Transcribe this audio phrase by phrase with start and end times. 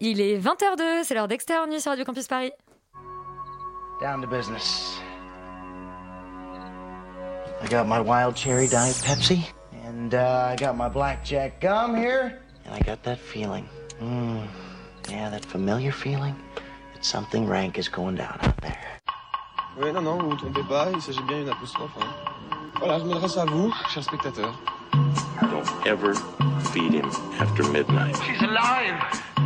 [0.00, 2.52] Il est 20h02, c'est l'heure d'Exter Nuit sur Radio Campus Paris.
[4.00, 4.98] Down to business.
[7.62, 9.40] I got my wild cherry diet Pepsi,
[9.86, 13.66] and uh, I got my blackjack gum here, and I got that feeling.
[13.98, 14.46] Mm,
[15.08, 16.34] yeah, that familiar feeling
[16.92, 18.76] that something rank is going down out there.
[19.78, 21.96] Oui, non, non, vous vous trompez pas, il s'agit bien d'une apostrophe.
[21.98, 22.06] Hein.
[22.78, 24.54] Voilà, je m'adresse à vous, chers spectateurs.
[25.40, 26.14] Don't ever
[26.72, 27.10] feed him
[27.40, 28.14] after midnight.
[28.26, 28.42] She's!
[28.42, 29.45] Alive!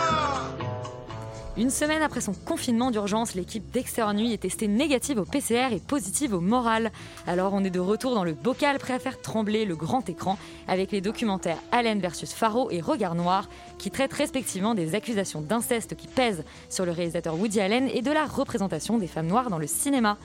[1.57, 5.79] Une semaine après son confinement d'urgence, l'équipe d'Exter Nuit est testée négative au PCR et
[5.79, 6.93] positive au moral.
[7.27, 10.37] Alors on est de retour dans le bocal prêt à faire trembler le grand écran
[10.69, 15.97] avec les documentaires Allen versus Faro et Regard Noir qui traitent respectivement des accusations d'inceste
[15.97, 19.59] qui pèsent sur le réalisateur Woody Allen et de la représentation des femmes noires dans
[19.59, 20.17] le cinéma.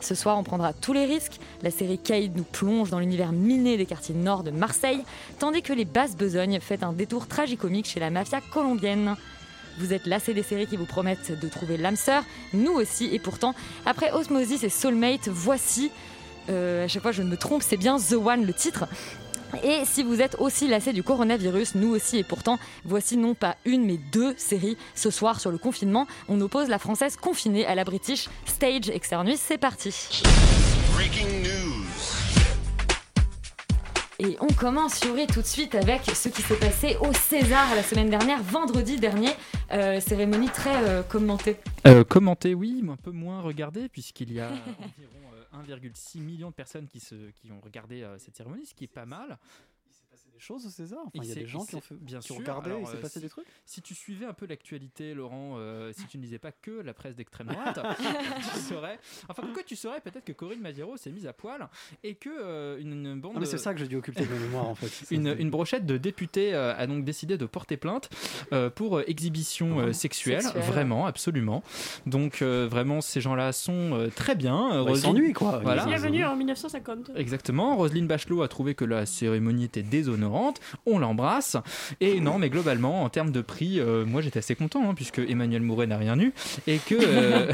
[0.00, 1.38] Ce soir, on prendra tous les risques.
[1.62, 5.04] La série Caïd nous plonge dans l'univers miné des quartiers nord de Marseille,
[5.38, 9.16] tandis que les basses besognes fait un détour tragicomique chez la mafia colombienne.
[9.78, 13.18] Vous êtes lassé des séries qui vous promettent de trouver l'âme sœur, nous aussi, et
[13.18, 13.54] pourtant,
[13.86, 15.90] après Osmosis et Soulmate, voici,
[16.50, 18.86] euh, à chaque fois je ne me trompe, c'est bien The One le titre.
[19.62, 23.56] Et si vous êtes aussi lassé du coronavirus, nous aussi, et pourtant, voici non pas
[23.64, 26.06] une mais deux séries ce soir sur le confinement.
[26.28, 29.38] On oppose la française confinée à la british Stage Externus.
[29.38, 29.94] C'est parti.
[30.94, 31.81] Breaking news.
[34.24, 37.82] Et on commence, Yuri, tout de suite avec ce qui s'est passé au César la
[37.82, 39.30] semaine dernière, vendredi dernier.
[39.72, 41.56] Euh, cérémonie très euh, commentée.
[41.88, 44.50] Euh, commenter, oui, mais un peu moins regardé, puisqu'il y a
[45.52, 48.84] environ euh, 1,6 million de personnes qui, se, qui ont regardé cette cérémonie, ce qui
[48.84, 49.38] est pas mal.
[50.42, 52.34] Choses au César Enfin, Il y a des gens qui ont, fait, bien qui ont
[52.36, 54.46] sûr, regardé, alors, il s'est euh, passé si- des trucs Si tu suivais un peu
[54.46, 57.78] l'actualité, Laurent, euh, si tu ne lisais pas que la presse d'extrême droite,
[58.54, 58.98] tu saurais.
[59.28, 61.68] Enfin, pourquoi tu saurais peut-être que Corinne Maziero s'est mise à poil
[62.04, 63.34] et que euh, une, une bande.
[63.34, 65.10] Non, mais c'est ça que j'ai dû occulter de mémoire en fait.
[65.14, 68.08] Une, brochette de députés euh, a donc décidé de porter plainte
[68.52, 70.62] euh, pour exhibition euh, sexuelle, Sexuelle.
[70.64, 71.62] vraiment, absolument.
[72.06, 74.72] Donc euh, vraiment, ces gens-là sont euh, très bien.
[74.72, 75.58] Euh, Bah, ils Roselyne- s'ennuient quoi.
[75.62, 75.84] Voilà.
[75.86, 77.10] Bienvenue en 1950.
[77.16, 77.76] Exactement.
[77.76, 79.82] Roselyne Bachelot a trouvé que la cérémonie était
[80.86, 81.56] On l'embrasse.
[82.00, 85.18] Et non, mais globalement, en termes de prix, euh, moi j'étais assez content, hein, puisque
[85.18, 86.32] Emmanuel Mouret n'a rien eu.
[86.66, 86.94] Et que.
[87.00, 87.52] euh,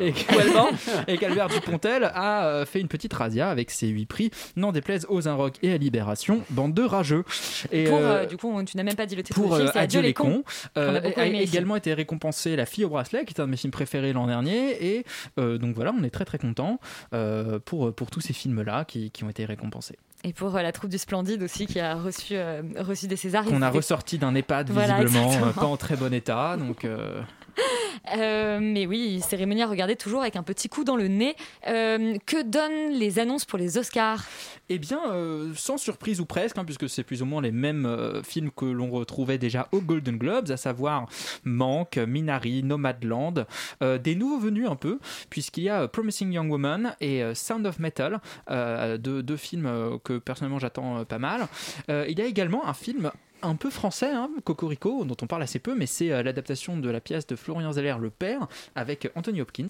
[0.00, 4.30] et que- et qu'Albert Dupontel a euh, fait une petite razzia avec ses huit prix,
[4.56, 7.24] n'en déplaise aux Inrock et à Libération, bande de rageux.
[7.72, 9.76] Et, Pour, euh, euh, du coup, tu n'as même pas dit le titre pour c'est
[9.78, 10.44] Adieu les cons,
[10.76, 13.56] euh, qu'on a également été récompensé La fille au bracelet, qui est un de mes
[13.56, 14.84] films préférés l'an dernier.
[14.96, 15.04] Et
[15.38, 16.78] euh, donc voilà, on est très très content
[17.12, 19.96] euh, pour, pour tous ces films-là qui, qui ont été récompensés.
[20.24, 23.44] Et pour euh, la troupe du Splendide aussi qui a reçu, euh, reçu des Césars.
[23.44, 26.56] Qu'on a ressorti d'un EHPAD Voilà, visiblement, euh, pas en très bon état.
[26.56, 26.86] Donc
[28.16, 31.36] euh, mais oui, cérémonie à regarder toujours avec un petit coup dans le nez.
[31.66, 34.24] Euh, que donnent les annonces pour les Oscars?
[34.68, 38.22] Eh bien, euh, sans surprise ou presque, hein, puisque c'est plus ou moins les mêmes
[38.24, 41.06] films que l'on retrouvait déjà aux Golden Globes, à savoir
[41.44, 43.46] Manque, Minari, Nomadland,
[43.80, 44.98] des nouveaux venus un peu,
[45.30, 51.04] puisqu'il y a Promising Young Woman et Sound of Metal, deux, films que personnellement j'attends
[51.04, 51.46] pas mal.
[51.88, 53.10] Il y a également un film
[53.44, 56.88] un peu français, hein, Cocorico, dont on parle assez peu, mais c'est euh, l'adaptation de
[56.90, 59.66] la pièce de Florian Zeller, Le Père, avec Anthony Hopkins,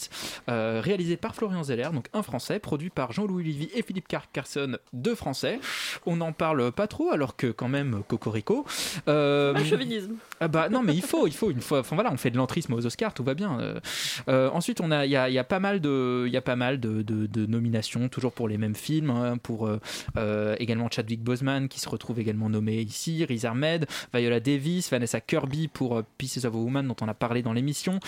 [0.48, 4.78] euh, réalisé par Florian Zeller, donc un français, produit par Jean-Louis Lévy et Philippe Carcarson,
[4.92, 5.60] deux français.
[6.06, 8.64] On n'en parle pas trop, alors que quand même Cocorico.
[9.08, 10.14] Euh, Un chauvinisme.
[10.40, 11.80] ah bah non mais il faut, il faut une fois.
[11.80, 13.58] Enfin voilà, on fait de l'entrisme aux Oscars, tout va bien.
[13.60, 13.80] Euh,
[14.28, 16.42] euh, ensuite, on a, il y a, il y a pas mal de, il a
[16.42, 19.68] pas mal de, de- de nominations, toujours pour les mêmes films, hein, pour
[20.58, 23.63] également Chadwick Boseman qui se retrouve également nommé ici, Riz Ahmed,
[24.14, 27.52] Viola Davis, Vanessa Kirby pour euh, Pieces of a Woman dont on a parlé dans
[27.52, 27.98] l'émission.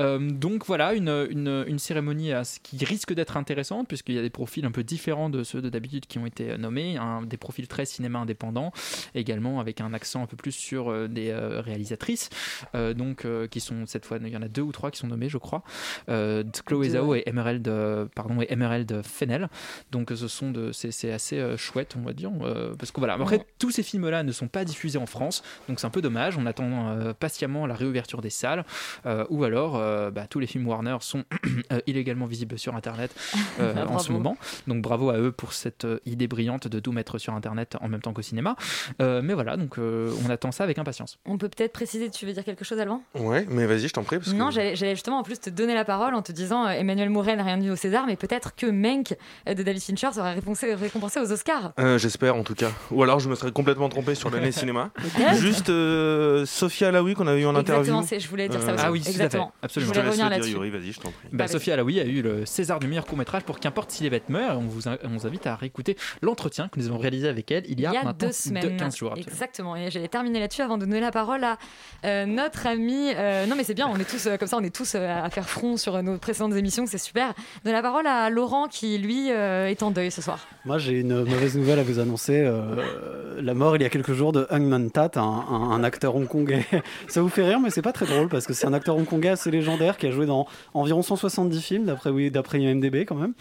[0.00, 4.22] Euh, donc voilà, une, une, une cérémonie à- qui risque d'être intéressante puisqu'il y a
[4.22, 7.22] des profils un peu différents de ceux de d'habitude qui ont été euh, nommés, un-
[7.22, 8.72] des profils très cinéma indépendant,
[9.14, 12.30] également avec un accent un peu plus sur des réalisatrices,
[12.74, 14.98] euh, donc euh, qui sont cette fois, il y en a deux ou trois qui
[14.98, 15.62] sont nommées, je crois,
[16.08, 17.68] euh, Chloé Zhao et Emerald,
[18.14, 19.48] pardon, et Emerald Fennel.
[19.90, 22.30] Donc ce sont de, c'est, assez chouette, on va dire,
[22.78, 23.14] parce que voilà.
[23.14, 25.42] Après, tous ces films-là ne sont pas diffusés en en France.
[25.68, 26.36] Donc c'est un peu dommage.
[26.38, 28.64] On attend euh, patiemment la réouverture des salles,
[29.06, 31.24] euh, ou alors euh, bah, tous les films Warner sont
[31.86, 33.14] illégalement visibles sur Internet
[33.60, 34.36] euh, en ce moment.
[34.66, 37.88] Donc bravo à eux pour cette euh, idée brillante de tout mettre sur Internet en
[37.88, 38.56] même temps qu'au cinéma.
[39.00, 41.18] Euh, mais voilà, donc euh, on attend ça avec impatience.
[41.26, 43.02] On peut peut-être préciser, tu veux dire quelque chose, Alban?
[43.14, 44.18] Ouais, mais vas-y, je t'en prie.
[44.18, 44.52] Parce Non, que...
[44.54, 47.42] j'allais justement en plus te donner la parole en te disant euh, Emmanuel Mouret n'a
[47.44, 49.14] rien dit au César, mais peut-être que Mank
[49.48, 51.72] euh, de David Fincher sera récompensé, récompensé aux Oscars.
[51.78, 52.70] Euh, J'espère en tout cas.
[52.90, 54.90] Ou alors je me serais complètement trompé sur l'année cinéma.
[55.36, 57.92] Juste euh, Sophia Alaoui qu'on avait eu en interview.
[57.94, 58.84] Exactement, je voulais dire ça Euh, aussi.
[58.86, 59.10] Ah oui, tout à fait.
[59.16, 59.52] Exactement.
[59.62, 59.92] Absolument.
[59.92, 60.50] Je voulais revenir là-dessus.
[60.52, 61.28] Yuri, vas-y, je t'en prie.
[61.32, 64.10] Bah, Sophie Alaoui a eu le César du meilleur court métrage pour Qu'importe si les
[64.10, 64.58] bêtes meurent.
[64.58, 67.80] On vous, on vous invite à réécouter l'entretien que nous avons réalisé avec elle il
[67.80, 68.76] y a, maintenant deux semaines.
[68.76, 69.10] 15 jours.
[69.12, 69.32] absolument.
[69.32, 69.76] Exactement.
[69.76, 71.58] Et j'allais terminer là-dessus avant de donner la parole à
[72.04, 73.12] euh, notre ami.
[73.16, 75.08] euh, non, mais c'est bien, on est tous euh, comme ça, on est tous euh,
[75.24, 77.32] à faire front sur nos précédentes émissions, c'est super.
[77.64, 80.46] Donner la parole à Laurent qui, lui, euh, est en deuil ce soir.
[80.64, 82.40] Moi, j'ai une mauvaise nouvelle à vous annoncer.
[82.44, 85.84] euh, la mort, il y a quelques jours, de Hung Man Tat, un, un- un
[85.84, 86.64] acteur hongkongais.
[87.08, 89.28] Ça vous fait rire, mais c'est pas très drôle parce que c'est un acteur hongkongais
[89.28, 93.34] assez légendaire qui a joué dans environ 170 films, d'après oui, d'après IMDb quand même.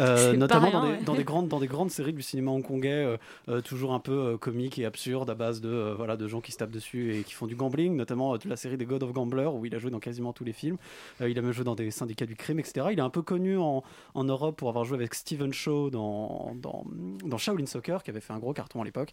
[0.00, 1.02] Euh, notamment rien, dans, des, ouais.
[1.04, 3.16] dans, des grandes, dans des grandes séries du cinéma hongkongais, euh,
[3.48, 6.58] euh, toujours un peu comiques et absurdes à base de, voilà, de gens qui se
[6.58, 9.66] tapent dessus et qui font du gambling, notamment la série des God of Gambler où
[9.66, 10.76] il a joué dans quasiment tous les films.
[11.20, 12.86] Il a même joué dans des syndicats du crime, etc.
[12.92, 13.82] Il est un peu connu en,
[14.14, 16.84] en Europe pour avoir joué avec Steven Shaw dans, dans,
[17.24, 19.12] dans Shaolin Soccer, qui avait fait un gros carton à l'époque.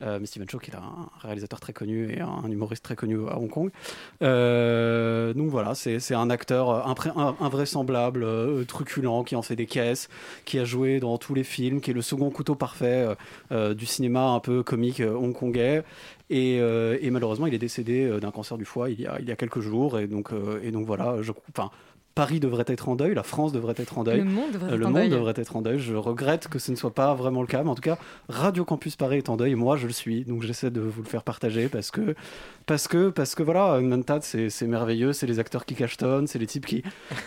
[0.00, 3.18] Euh, mais Steven Shaw, qui est un réalisateur très connu et un humoriste très connu
[3.28, 3.70] à Hong Kong.
[4.22, 6.86] Euh, donc voilà, c'est un acteur
[7.40, 10.08] invraisemblable, euh, truculent, qui en fait des caisses,
[10.44, 13.06] qui a joué dans tous les films, qui est le second couteau parfait
[13.50, 15.82] euh, du cinéma un peu comique hongkongais.
[16.30, 16.60] Et,
[17.10, 19.60] malheureusement, il est décédé d'un cancer du foie il y a, il y a quelques
[19.60, 19.98] jours.
[19.98, 20.30] Et donc,
[20.62, 21.70] et donc voilà, je, enfin,
[22.14, 24.18] Paris devrait être en deuil, la France devrait être en deuil.
[24.18, 25.08] Le monde devrait Euh, être le en monde deuil.
[25.10, 25.78] devrait être en deuil.
[25.78, 27.96] Je regrette que ce ne soit pas vraiment le cas, mais en tout cas,
[28.28, 29.52] Radio Campus Paris est en deuil.
[29.52, 32.14] et Moi, je le suis, donc j'essaie de vous le faire partager parce que,
[32.66, 35.12] parce que, parce que voilà, Mentat, c'est c'est merveilleux.
[35.12, 36.82] C'est les acteurs qui cachetonnent, c'est les types qui,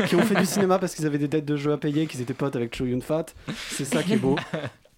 [0.07, 2.21] qui ont fait du cinéma parce qu'ils avaient des dettes de jeux à payer, qu'ils
[2.21, 3.25] étaient potes avec Cho Yun Fat.
[3.69, 4.35] C'est ça qui est beau.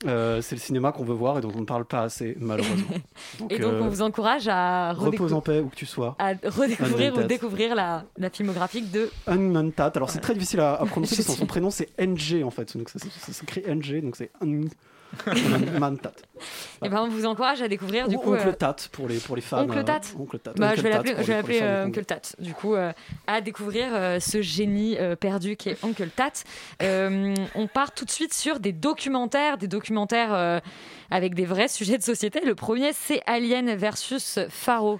[0.06, 2.98] Euh, c'est le cinéma qu'on veut voir et dont on ne parle pas assez, malheureusement.
[3.50, 6.16] Et donc, euh, on vous encourage à, repose redécou- en paix où que tu sois.
[6.20, 9.10] à redécouvrir ou découvrir la, la filmographique de.
[9.26, 9.92] Unmentat.
[9.96, 12.78] Alors c'est très difficile à, à prononcer parce que son prénom c'est NG en fait.
[12.78, 13.00] Donc ça
[13.34, 14.66] s'écrit NG, donc c'est Un-
[15.28, 16.14] Unmentat.
[16.84, 18.34] Et ben, on vous encourage à découvrir du Ou coup.
[18.34, 19.64] Oncle euh, Tat pour les, pour les fans.
[19.64, 20.54] Oncle euh, Tat Oncle Tat.
[20.56, 22.02] Bah, Uncle je vais Tat l'appeler, euh, Congo.
[22.02, 22.22] Tat.
[22.40, 22.92] Du coup, euh,
[23.26, 26.44] à découvrir euh, ce génie perdu qui est Uncle Tat.
[26.82, 30.62] On part tout de suite sur des documentaires, des documentaires
[31.10, 32.42] avec des vrais sujets de société.
[32.46, 35.00] Le premier, c'est Alien versus Pharaoh.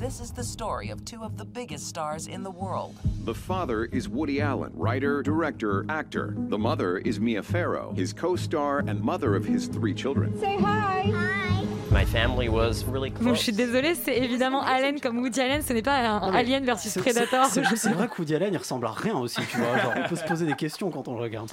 [0.00, 2.94] This is the story of two of the biggest stars in the world.
[3.24, 6.34] The father is Woody Allen, writer, director, actor.
[6.48, 10.38] The mother is Mia Farrow, his co star and mother of his three children.
[10.40, 11.02] Say hi.
[11.14, 11.64] Hi.
[11.90, 13.36] My family was really Bon, close.
[13.38, 15.60] je suis désolée, c'est évidemment Alien comme Woody Allen.
[15.62, 17.46] Ce n'est pas un Non, mais Alien versus Predator.
[17.46, 17.60] c'est-
[17.92, 19.76] vrai que Woody Allen il ressemble à rien aussi, tu vois.
[19.78, 21.50] Genre, on peut se poser des questions quand on le regarde.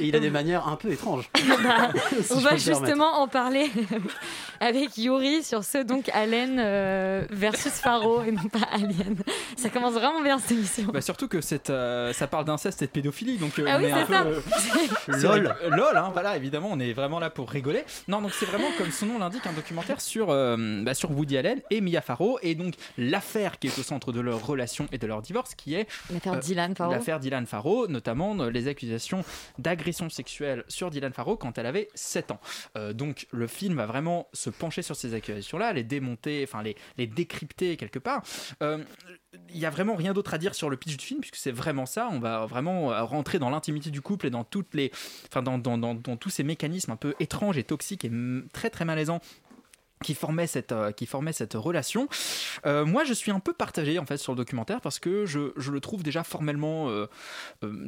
[0.00, 1.30] Et il a des manières un peu étranges.
[1.62, 1.90] Bah,
[2.22, 3.70] Si on va justement en parler
[4.60, 9.16] avec Yuri sur ce donc Allen euh, versus Pharaoh et non pas Alien.
[9.56, 10.84] Ça commence vraiment bien cette émission.
[10.92, 13.82] Bah surtout que c'est, euh, ça parle d'inceste et de pédophilie, donc euh, Ah on
[13.82, 14.22] oui, est un c'est peu, ça.
[14.24, 14.40] euh,
[15.08, 15.54] c'est Lol.
[15.70, 17.84] lol, hein, voilà, évidemment, on est vraiment là pour rigoler.
[18.08, 21.36] Non, donc c'est vraiment comme son nom l'indique, un documentaire sur, euh, bah, sur Woody
[21.38, 24.98] Allen et Mia Farrow, et donc l'affaire qui est au centre de leur relation et
[24.98, 26.92] de leur divorce, qui est L'affaire euh, Dylan Pharaoh.
[26.92, 29.24] L'affaire Dylan Farrow, notamment euh, les accusations
[29.58, 32.40] d'agression sexuelle sur Dylan Farrow quand elle avait 7 ans.
[32.76, 36.76] Euh, donc le film va vraiment se pencher sur ces accusations-là, les démonter, enfin les,
[36.96, 38.22] les décrypter quelque part.
[38.62, 38.78] Euh,
[39.50, 41.52] il y a vraiment rien d'autre à dire sur le pitch du film puisque c'est
[41.52, 42.08] vraiment ça.
[42.10, 44.90] On va vraiment euh, rentrer dans l'intimité du couple et dans toutes les,
[45.28, 48.10] enfin dans, dans, dans, tous ces mécanismes un peu étranges et toxiques et
[48.52, 49.20] très très malaisants
[50.02, 52.08] qui formait cette, euh, qui formait cette relation.
[52.66, 55.52] Euh, moi, je suis un peu partagé en fait sur le documentaire parce que je,
[55.56, 57.06] je le trouve déjà formellement euh,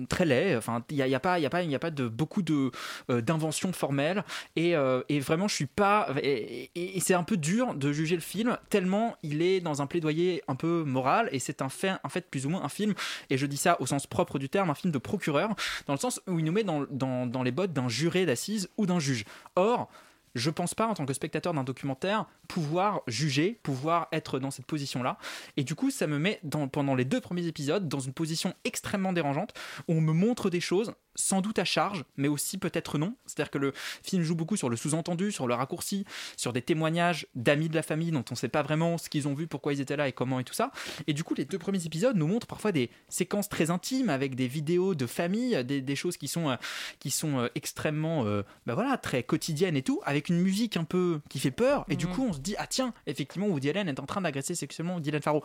[0.08, 0.56] très laid.
[0.56, 2.70] Enfin, il n'y a, a pas, y a pas, y a pas de beaucoup de
[3.08, 4.24] d'inventions formelles
[4.56, 4.74] et,
[5.08, 6.08] et vraiment, je suis pas.
[6.22, 10.42] Et c'est un peu dur de juger le film tellement il est dans un plaidoyer
[10.48, 12.94] un peu moral et c'est un fait, en fait plus ou moins un film.
[13.30, 15.54] Et je dis ça au sens propre du terme, un film de procureur
[15.86, 18.68] dans le sens où il nous met dans, dans, dans les bottes d'un juré d'assises
[18.76, 19.24] ou d'un juge.
[19.56, 19.90] Or
[20.34, 24.66] je pense pas en tant que spectateur d'un documentaire pouvoir juger, pouvoir être dans cette
[24.66, 25.18] position-là.
[25.56, 26.40] Et du coup, ça me met
[26.72, 29.54] pendant les deux premiers épisodes dans une position extrêmement dérangeante
[29.88, 33.14] où on me montre des choses sans doute à charge, mais aussi peut-être non.
[33.26, 33.72] C'est-à-dire que le
[34.02, 36.04] film joue beaucoup sur le sous-entendu, sur le raccourci,
[36.36, 39.28] sur des témoignages d'amis de la famille dont on ne sait pas vraiment ce qu'ils
[39.28, 40.72] ont vu, pourquoi ils étaient là et comment et tout ça.
[41.06, 44.34] Et du coup, les deux premiers épisodes nous montrent parfois des séquences très intimes avec
[44.34, 46.56] des vidéos de famille, des, des choses qui sont, euh,
[46.98, 50.84] qui sont euh, extrêmement, euh, bah voilà, très quotidiennes et tout, avec une musique un
[50.84, 53.88] peu qui fait peur, et du coup on se dit ah tiens effectivement Woody Allen
[53.88, 55.42] est en train d'agresser sexuellement Dylan Farrow.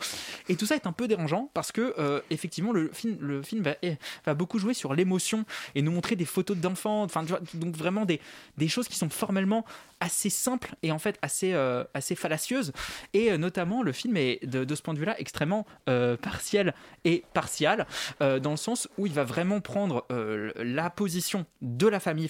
[0.48, 3.74] Et tout ça est un peu dérangeant parce que effectivement le film, le film va,
[4.24, 8.20] va beaucoup jouer sur l'émotion et nous montrer des photos d'enfants, enfin donc vraiment des,
[8.56, 9.64] des choses qui sont formellement
[10.00, 12.72] assez simples et en fait assez, euh, assez fallacieuses.
[13.14, 16.74] Et euh, notamment le film est de, de ce point de vue-là extrêmement euh, partiel
[17.04, 17.86] et partial
[18.20, 20.04] dans le sens où il va vraiment prendre
[20.56, 22.28] la position de la famille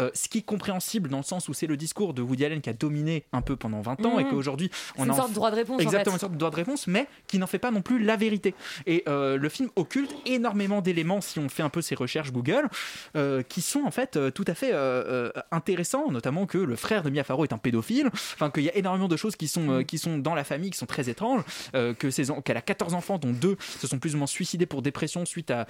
[0.00, 2.60] euh, ce qui est compréhensible dans le sens où c'est le discours de Woody Allen
[2.60, 4.30] qui a dominé un peu pendant 20 ans et Mhm.
[4.30, 6.16] qu'aujourd'hui on une a sorte de droit de réponse, en Exactement, fait.
[6.16, 8.54] une sorte de droit de réponse, mais qui n'en fait pas non plus la vérité.
[8.86, 12.68] Et le film occulte énormément d'éléments, si on fait un peu ses recherches Google,
[13.16, 17.02] euh, qui sont en fait euh, tout à fait euh, intéressants, notamment que le frère
[17.02, 19.60] de Mia Farrow est un pédophile, enfin qu'il y a énormément de choses qui sont,
[19.60, 19.84] Mm.
[19.84, 21.42] qui sont dans la famille, qui sont très étranges,
[21.72, 24.82] que ses qu'elle a 14 enfants, dont deux se sont plus ou moins suicidés pour
[24.82, 25.66] dépression suite à,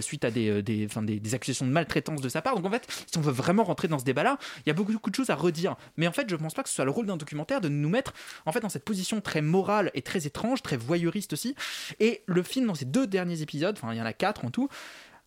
[0.00, 2.56] suite à des, des, des, des accusations de maltraitance de sa part.
[2.56, 4.92] Donc en fait, si on veut vraiment rentrer dans ce débat-là, il y a beaucoup,
[4.92, 5.76] beaucoup de choses à redire.
[5.96, 7.88] Mais en fait, je pense pas que ce soit le rôle d'un documentaire de nous
[7.88, 8.12] mettre
[8.46, 11.54] en fait dans cette position très morale et très étrange, très voyeuriste aussi.
[12.00, 14.50] Et le film, dans ses deux derniers épisodes, enfin il y en a quatre en
[14.50, 14.68] tout,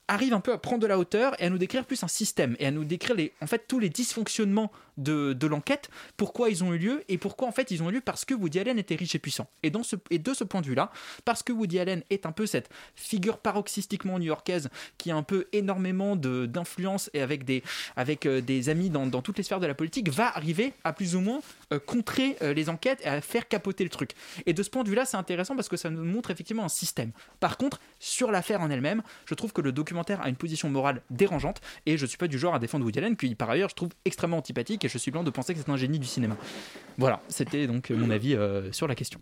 [0.07, 2.55] arrive un peu à prendre de la hauteur et à nous décrire plus un système
[2.59, 6.63] et à nous décrire les, en fait tous les dysfonctionnements de, de l'enquête, pourquoi ils
[6.63, 8.79] ont eu lieu et pourquoi en fait ils ont eu lieu parce que Woody Allen
[8.79, 9.47] était riche et puissant.
[9.63, 10.91] Et, dans ce, et de ce point de vue-là,
[11.25, 15.47] parce que Woody Allen est un peu cette figure paroxystiquement new-yorkaise qui a un peu
[15.53, 17.63] énormément d'influence et avec des,
[17.95, 20.93] avec, euh, des amis dans, dans toutes les sphères de la politique, va arriver à
[20.93, 21.41] plus ou moins
[21.73, 24.11] euh, contrer euh, les enquêtes et à faire capoter le truc.
[24.45, 26.69] Et de ce point de vue-là, c'est intéressant parce que ça nous montre effectivement un
[26.69, 27.11] système.
[27.39, 31.01] Par contre, sur l'affaire en elle-même, je trouve que le documentaire a une position morale
[31.09, 33.75] dérangeante et je suis pas du genre à défendre Woody Allen, qui par ailleurs je
[33.75, 36.37] trouve extrêmement antipathique et je suis blanc de penser que c'est un génie du cinéma.
[36.97, 39.19] Voilà, c'était donc euh, mon avis euh, sur la question.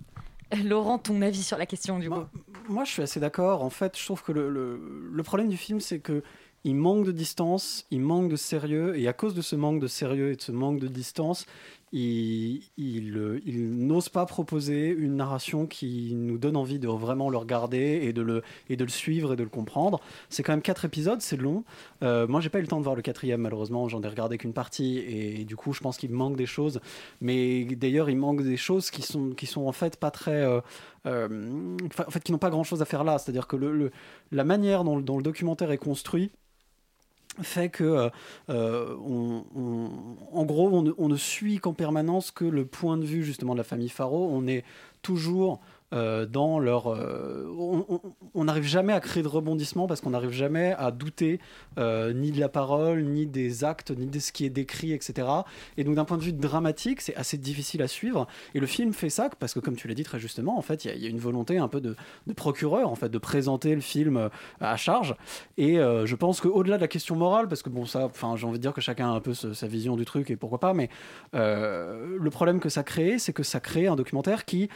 [0.64, 2.24] Laurent, ton avis sur la question du coup
[2.70, 3.64] Moi, je suis assez d'accord.
[3.64, 6.22] En fait, je trouve que le, le- le problème du film, c'est que
[6.64, 9.88] il manque de distance, il manque de sérieux, et à cause de ce manque de
[9.88, 11.46] sérieux et de ce manque de distance,
[11.96, 17.30] il, il, euh, il n'ose pas proposer une narration qui nous donne envie de vraiment
[17.30, 18.44] le regarder et de le,
[18.90, 20.02] suivre et de le comprendre.
[20.30, 21.64] C'est quand même quatre épisodes, c'est long.
[22.04, 23.88] Euh, moi, j'ai pas eu le temps de voir le quatrième, malheureusement.
[23.88, 26.82] J'en ai regardé qu'une partie, et, du coup, je pense qu'il manque des choses.
[27.22, 30.42] Mais d'ailleurs, il manque des choses qui sont, en fait pas très.
[30.42, 30.60] euh,
[31.06, 33.20] euh, en fait, qui n'ont pas grand chose à faire là.
[33.20, 33.56] C'est-à-dire que
[34.32, 36.32] la manière dont le documentaire est construit
[37.42, 38.10] fait que, euh,
[38.50, 38.96] euh,
[40.32, 43.58] en gros, on on ne suit qu'en permanence que le point de vue justement de
[43.60, 44.30] la famille Faro.
[44.32, 44.64] On est
[45.02, 45.60] toujours
[45.94, 46.88] euh, dans leur.
[46.88, 47.46] euh,
[48.34, 51.40] on- n'arrive jamais à créer de rebondissement parce qu'on n'arrive jamais à douter
[51.78, 55.28] euh, ni de la parole, ni des actes, ni de ce qui est décrit, etc.
[55.78, 58.28] Et donc, d'un point de vue dramatique, c'est assez difficile à suivre.
[58.54, 60.86] Et le film fait ça parce que, comme tu l'as dit très justement, en fait,
[60.86, 61.96] il y a- une volonté un peu de,
[62.36, 65.16] procureur, en fait, de présenter le film à charge.
[65.58, 68.58] Et je pense qu'au-delà de la question morale, parce que bon, ça, enfin, j'ai envie
[68.58, 70.90] de dire que chacun a un peu sa vision du truc et pourquoi pas, mais
[71.34, 74.70] le problème que ça crée, c'est que ça crée un documentaire qui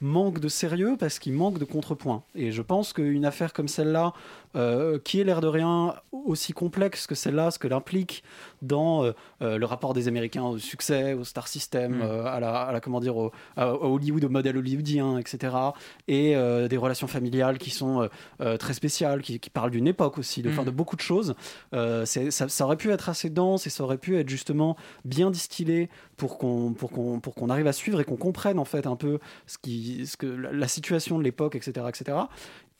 [0.00, 2.22] manque de sérieux parce qu'il manque de contrepoint.
[2.34, 4.12] Et je pense qu'une affaire comme celle-là,
[4.56, 8.24] euh, qui est l'air de rien aussi complexe que celle-là, ce que l'implique
[8.62, 12.02] dans euh, euh, le rapport des Américains au succès, au star system, Mm.
[12.02, 15.54] à, la, à la- comment dire, au, à- Hollywood, au modèle hollywoodien, etc.
[16.08, 16.34] Et
[16.68, 18.08] des relations familiales qui sont
[18.58, 20.64] très spéciales, qui, qui parlent d'une époque aussi, de, Mm.
[20.64, 21.34] de beaucoup de choses.
[21.72, 25.88] Ça, ça aurait pu être assez dense et ça aurait pu être justement bien distillé
[26.16, 28.96] pour qu'on pour qu'on pour qu'on arrive à suivre et qu'on comprenne en fait un
[28.96, 32.16] peu ce qui ce que la, la situation de l'époque, etc., etc.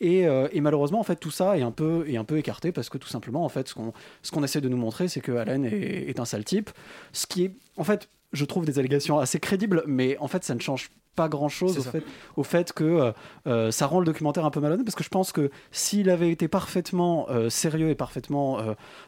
[0.01, 2.73] Et, euh, et malheureusement, en fait, tout ça est un peu, est un peu écarté
[2.73, 5.21] parce que tout simplement, en fait, ce qu'on ce qu'on essaie de nous montrer, c'est
[5.21, 6.71] que Allen est, est un sale type.
[7.13, 10.55] Ce qui est, en fait, je trouve des allégations assez crédibles, mais en fait, ça
[10.55, 12.05] ne change pas grand chose au fait,
[12.37, 13.13] au fait que euh,
[13.47, 16.31] euh, ça rend le documentaire un peu malhonnête parce que je pense que s'il avait
[16.31, 18.61] été parfaitement euh, sérieux et parfaitement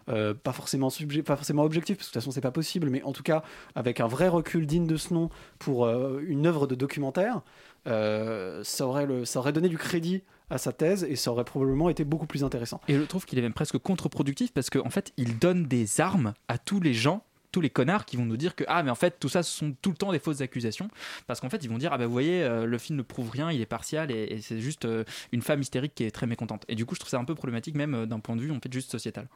[0.09, 0.88] euh, pas forcément
[1.25, 3.42] pas forcément objectif parce que de toute façon c'est pas possible mais en tout cas
[3.75, 5.28] avec un vrai recul digne de ce nom
[5.59, 7.42] pour une œuvre de documentaire
[7.85, 11.88] ça aurait le ça aurait donné du crédit à sa thèse et ça aurait probablement
[11.88, 12.81] été beaucoup plus intéressant.
[12.88, 16.35] Et je trouve qu'il est même presque contre-productif parce qu'en fait, il donne des armes
[16.49, 18.95] à tous les gens tous les connards qui vont nous dire que ah mais en
[18.95, 20.88] fait tout ça ce sont tout le temps des fausses accusations
[21.26, 23.31] parce qu'en fait ils vont dire ah ben vous voyez euh, le film ne prouve
[23.31, 26.26] rien il est partial et, et c'est juste euh, une femme hystérique qui est très
[26.26, 28.40] mécontente et du coup je trouve ça un peu problématique même euh, d'un point de
[28.43, 29.26] vue en fait juste sociétal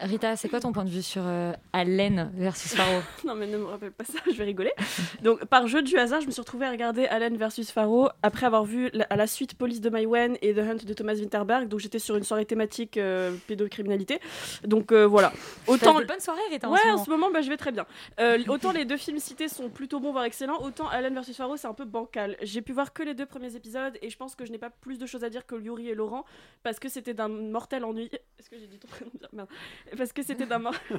[0.00, 3.56] Rita, c'est quoi ton point de vue sur euh, Allen versus Faro non mais ne
[3.58, 4.72] me rappelle pas ça, je vais rigoler.
[5.22, 8.46] Donc par jeu du hasard, je me suis retrouvée à regarder Allen versus Faro après
[8.46, 11.68] avoir vu la- à la suite Police de Maïwen et The Hunt de Thomas Winterberg.
[11.68, 14.18] Donc j'étais sur une soirée thématique euh, pédocriminalité.
[14.64, 15.32] Donc euh, voilà.
[15.68, 16.68] Autant de bonnes soirées, Rita.
[16.68, 17.86] en Ouais, ce en ce moment, bah, je vais très bien.
[18.20, 21.56] Euh, autant les deux films cités sont plutôt bons, voire excellents, autant Allen vs Faro,
[21.56, 22.36] c'est un peu bancal.
[22.42, 24.70] J'ai pu voir que les deux premiers épisodes et je pense que je n'ai pas
[24.70, 26.24] plus de choses à dire que Yuri et Laurent
[26.62, 28.10] parce que c'était d'un mortel ennui.
[28.38, 29.28] Est-ce que j'ai dit ton prénom bien?
[29.32, 29.48] Merde.
[29.96, 30.74] Parce que c'était d'un mor-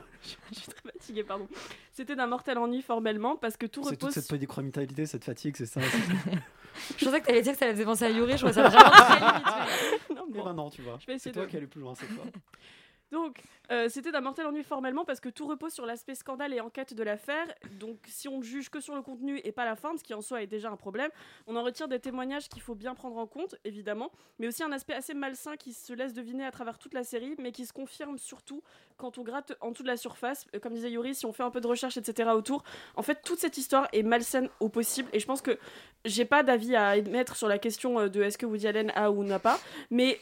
[0.52, 1.48] Je suis très fatiguée, pardon.
[1.92, 4.14] C'était d'un mortel ennui formellement parce que tout C'est toute repose.
[4.14, 5.82] cette polychromatalité, cette fatigue, c'est ça.
[6.98, 8.68] Je pensais que t'allais dire que ça la faisait penser à Yuri, je trouvais ça
[8.68, 10.10] vraiment très limite.
[10.16, 10.44] Non, bon.
[10.44, 10.98] ben non, tu vois.
[11.00, 12.26] Je vais essayer C'est toi de- qui allais plus loin cette fois.
[13.12, 16.60] Donc, euh, c'était d'un mortel ennui formellement parce que tout repose sur l'aspect scandale et
[16.60, 17.48] enquête de l'affaire.
[17.80, 20.22] Donc, si on juge que sur le contenu et pas la fin, ce qui en
[20.22, 21.10] soi est déjà un problème,
[21.48, 24.72] on en retire des témoignages qu'il faut bien prendre en compte, évidemment, mais aussi un
[24.74, 27.72] aspect assez malsain qui se laisse deviner à travers toute la série, mais qui se
[27.72, 28.62] confirme surtout
[28.98, 30.46] quand on gratte en dessous de la surface.
[30.56, 32.32] Euh, Comme disait Yuri, si on fait un peu de recherche, etc.
[32.34, 32.64] autour,
[32.96, 35.10] en fait, toute cette histoire est malsaine au possible.
[35.14, 35.58] Et je pense que
[36.04, 39.10] j'ai pas d'avis à émettre sur la question euh, de est-ce que Woody Allen a
[39.10, 40.20] ou n'a pas, mais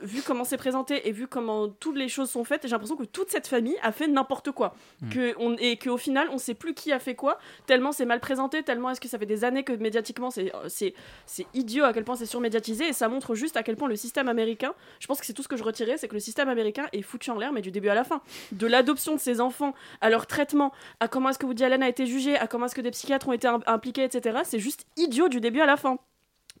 [0.00, 3.08] vu comment c'est présenté et vu comment toutes les choses sont faites, j'ai l'impression que
[3.08, 4.74] toute cette famille a fait n'importe quoi.
[5.00, 5.08] Mm.
[5.10, 8.20] Que on, et qu'au final, on sait plus qui a fait quoi, tellement c'est mal
[8.20, 10.94] présenté, tellement est-ce que ça fait des années que médiatiquement c'est, euh, c'est,
[11.26, 13.96] c'est idiot à quel point c'est surmédiatisé, et ça montre juste à quel point le
[13.96, 16.48] système américain, je pense que c'est tout ce que je retirais, c'est que le système
[16.48, 18.20] américain est foutu en l'air, mais du début à la fin.
[18.52, 21.88] De l'adoption de ses enfants, à leur traitement, à comment est-ce que Woody Allen a
[21.88, 24.40] été jugé, à comment est-ce que des psychiatres ont été im- impliqués, etc.
[24.44, 25.98] C'est juste idiot du début à la fin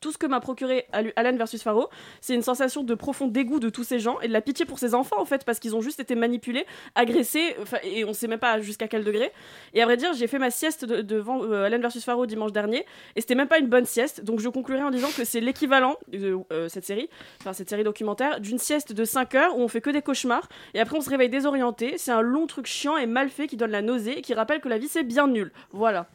[0.02, 1.88] tout ce que m'a procuré Alan versus Faro,
[2.20, 4.78] c'est une sensation de profond dégoût de tous ces gens et de la pitié pour
[4.78, 8.38] ces enfants en fait parce qu'ils ont juste été manipulés, agressés et on sait même
[8.40, 9.32] pas jusqu'à quel degré.
[9.72, 12.52] Et à vrai dire, j'ai fait ma sieste de- devant euh, Alan versus Faro dimanche
[12.52, 12.84] dernier
[13.16, 14.22] et c'était même pas une bonne sieste.
[14.24, 17.08] Donc je conclurai en disant que c'est l'équivalent de euh, cette série,
[17.40, 20.48] enfin cette série documentaire, d'une sieste de 5 heures où on fait que des cauchemars
[20.74, 21.94] et après on se réveille désorienté.
[21.96, 24.60] C'est un long truc chiant et mal fait qui donne la nausée et qui rappelle
[24.60, 25.52] que la vie c'est bien nul.
[25.70, 26.08] Voilà.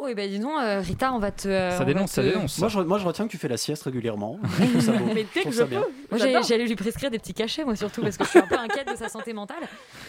[0.00, 1.48] Oui, bah dis donc, euh, Rita, on va te.
[1.48, 2.58] euh, Ça on va dénonce, ça te- dénonce.
[2.58, 4.38] Moi je, moi, je retiens que tu fais la sieste régulièrement.
[4.58, 5.04] Je trouve ça beau.
[5.06, 5.80] Mais dès trouve que ça bien.
[5.82, 5.88] peux.
[6.10, 6.42] Moi, j'ai- J'adore.
[6.44, 8.88] j'allais lui prescrire des petits cachets, moi surtout, parce que je suis un peu inquiète
[8.88, 9.62] de sa santé mentale.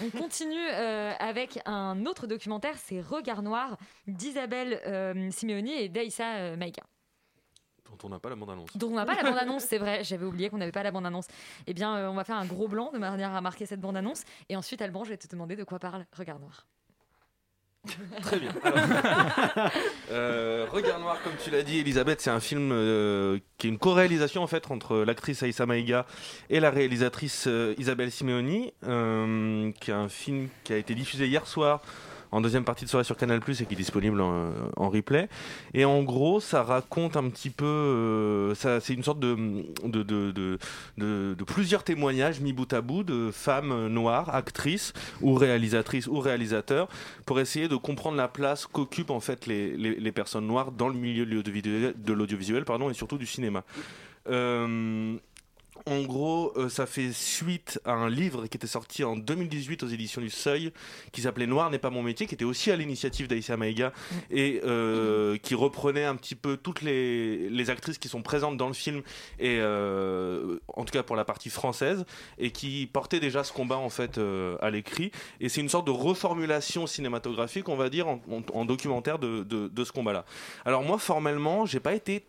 [0.06, 3.78] On continue euh, avec un autre documentaire, c'est Regard Noir
[4.08, 6.84] d'Isabelle euh, Simeoni et d'Aïssa euh, Maïka.
[7.90, 8.78] Dont on n'a pas la bande-annonce.
[8.78, 11.26] Donc on n'a pas la bande-annonce, c'est vrai, j'avais oublié qu'on n'avait pas la bande-annonce.
[11.66, 14.22] Eh bien, euh, on va faire un gros blanc de manière à marquer cette bande-annonce.
[14.50, 16.68] Et ensuite, Alban, je vais te demander de quoi parle Regard Noir.
[18.22, 18.52] Très bien.
[18.64, 18.80] Alors,
[20.12, 23.78] euh, Regard Noir, comme tu l'as dit, Elisabeth, c'est un film euh, qui est une
[23.78, 26.06] co-réalisation en fait entre l'actrice Aïssa Maïga
[26.50, 31.48] et la réalisatrice euh, Isabelle Simeoni, qui est un film qui a été diffusé hier
[31.48, 31.82] soir
[32.32, 35.30] en deuxième partie de soirée sur Canal Plus et qui est disponible en, replay.
[35.74, 40.56] Et en gros, ça raconte un petit peu, euh, c'est une sorte de
[41.46, 46.88] plusieurs témoignages mis bout à bout de femmes noires, actrices ou réalisatrices ou réalisateurs,
[47.26, 51.26] pour essayer de comprendre la place qu'occupent en fait les, personnes noires dans le milieu
[51.26, 53.64] de l'audiovisuel, de l'audiovisuel pardon, et surtout du cinéma.
[54.28, 55.18] Euh,
[55.86, 59.88] en gros, euh, ça fait suite à un livre qui était sorti en 2018 aux
[59.88, 60.72] éditions du Seuil,
[61.12, 63.92] qui s'appelait Noir n'est pas mon métier, qui était aussi à l'initiative d'Aïssa Maïga,
[64.32, 68.68] et euh, qui reprenait un petit peu toutes les, les actrices qui sont présentes dans
[68.68, 69.02] le film,
[69.40, 72.06] et euh, en tout cas pour la partie française,
[72.38, 74.20] et qui portait déjà ce combat en fait
[74.62, 75.12] à l'écrit.
[75.40, 79.44] Et c'est une sorte de reformulation cinématographique, on va dire, en, en- en documentaire de,
[79.44, 80.26] de- de ce combat-là.
[80.66, 82.26] Alors moi, formellement, j'ai pas été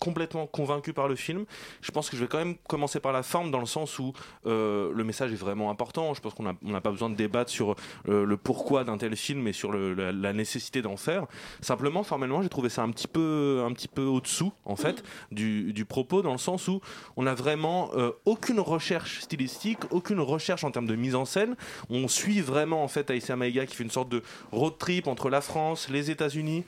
[0.00, 1.44] complètement convaincu par le film.
[1.82, 4.12] Je pense que je vais quand même commencer par la forme dans le sens où
[4.46, 6.12] euh, le message est vraiment important.
[6.14, 7.76] Je pense qu'on n'a pas besoin de débattre sur
[8.08, 11.26] euh, le pourquoi d'un tel film et sur le- la, la nécessité d'en faire.
[11.60, 15.72] Simplement, formellement, j'ai trouvé ça un petit peu, un petit peu au-dessous en fait du,
[15.72, 16.80] du propos dans le sens où
[17.16, 21.56] on n'a vraiment euh, aucune recherche stylistique, aucune recherche en termes de mise en scène.
[21.90, 25.28] On suit vraiment en fait Aïssa Maïga qui fait une sorte de road trip entre
[25.28, 26.64] la France, les États-Unis.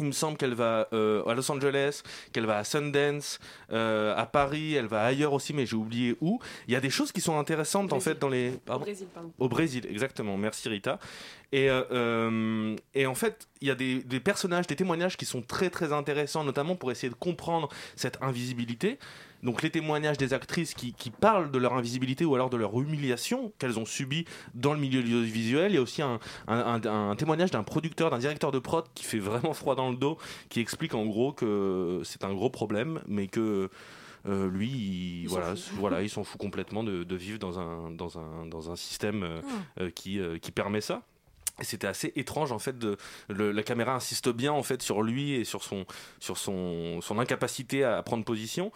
[0.00, 3.38] Il me semble qu'elle va euh, à Los Angeles, qu'elle va à Sundance,
[3.72, 6.40] euh, à Paris, elle va ailleurs aussi, mais j'ai oublié où.
[6.66, 8.52] Il y a des choses qui sont intéressantes en fait dans les.
[8.64, 9.32] Pardon Brésil, pardon.
[9.38, 10.36] Au Brésil, exactement.
[10.36, 10.98] Merci Rita.
[11.50, 15.24] Et, euh, euh, et en fait, il y a des, des personnages, des témoignages qui
[15.24, 18.98] sont très très intéressants, notamment pour essayer de comprendre cette invisibilité.
[19.42, 22.78] Donc les témoignages des actrices qui, qui parlent de leur invisibilité ou alors de leur
[22.78, 25.70] humiliation qu'elles ont subie dans le milieu audiovisuel.
[25.72, 28.84] Il y a aussi un, un- un- un témoignage d'un producteur, d'un directeur de prod
[28.94, 30.18] qui fait vraiment froid dans le dos,
[30.50, 33.70] qui explique en gros que c'est un gros problème, mais que
[34.26, 35.36] euh, lui, il, s'en
[35.78, 39.22] voilà, il s'en fout complètement de, de vivre dans un, dans un, dans un système
[39.22, 39.82] euh, Ah.
[39.82, 41.02] euh, qui, qui permet ça.
[41.60, 42.78] C'était assez étrange en fait.
[42.78, 42.96] De,
[43.28, 45.86] le- la caméra insiste bien en fait sur lui et sur son,
[46.20, 48.70] sur son, son incapacité à prendre position.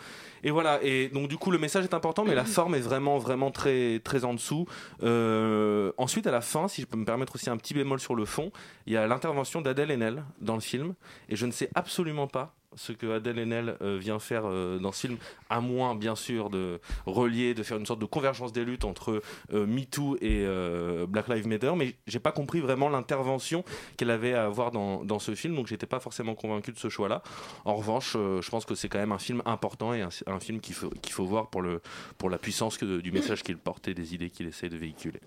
[0.45, 0.83] Et voilà.
[0.83, 4.01] Et donc du coup le message est important, mais la forme est vraiment vraiment très
[4.01, 4.67] très en dessous.
[5.03, 8.15] Euh, ensuite à la fin, si je peux me permettre aussi un petit bémol sur
[8.15, 8.51] le fond,
[8.87, 10.95] il y a l'intervention d'Adèle Haenel dans le film,
[11.29, 14.93] et je ne sais absolument pas ce que Adèle Haenel euh, vient faire euh, dans
[14.93, 15.19] ce film,
[15.51, 19.23] à moins bien sûr de relier, de faire une sorte de convergence des luttes entre
[19.53, 23.65] euh, MeToo et euh, Black Lives Matter, mais j'ai pas compris vraiment l'intervention
[23.97, 26.89] qu'elle avait à avoir dans, dans ce film, donc j'étais pas forcément convaincu de ce
[26.89, 27.23] choix-là.
[27.65, 30.75] En revanche, je pense que c'est quand même un film important et un, film qu'il
[30.75, 31.81] faut, faut voir pour, le,
[32.19, 35.21] pour la puissance que, du message qu'il porte et des idées qu'il essaie de véhiculer.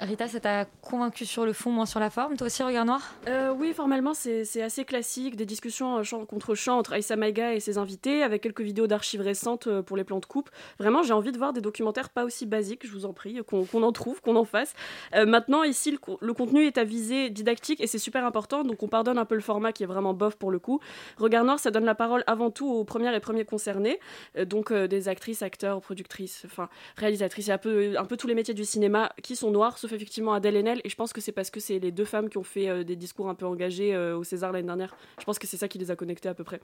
[0.00, 3.14] Rita, ça t'a convaincu sur le fond, moins sur la forme Toi aussi, Regard Noir?
[3.28, 5.36] Euh, oui, formellement, c'est assez classique.
[5.36, 8.88] Des discussions euh, champ contre champ entre Aïssa Maïga et ses invités, avec quelques vidéos
[8.88, 10.50] d'archives récentes euh, pour les plans de coupe.
[10.80, 13.82] Vraiment, j'ai envie de voir des documentaires pas aussi basiques, je vous en prie, qu'on
[13.82, 14.74] en trouve, qu'on en fasse.
[15.14, 18.82] Maintenant, ici, le, co- le contenu est à visée didactique et c'est super important, donc
[18.82, 20.80] on pardonne un peu le format qui est vraiment bof pour le coup.
[21.18, 24.00] Regard Noir, ça donne la parole avant tout aux premières et premiers concernés,
[24.46, 28.54] donc des actrices, acteurs, productrices, enfin réalisatrices, et un peu, un peu tous les métiers
[28.54, 31.50] du cinéma qui sont noirs, sauf effectivement Adèle Haenel, et je pense que c'est parce
[31.50, 34.16] que c'est les deux femmes qui ont fait euh, des discours un peu engagés euh,
[34.16, 34.96] au César l'année dernière.
[35.18, 36.60] Je pense que c'est ça qui les a connectés à peu près.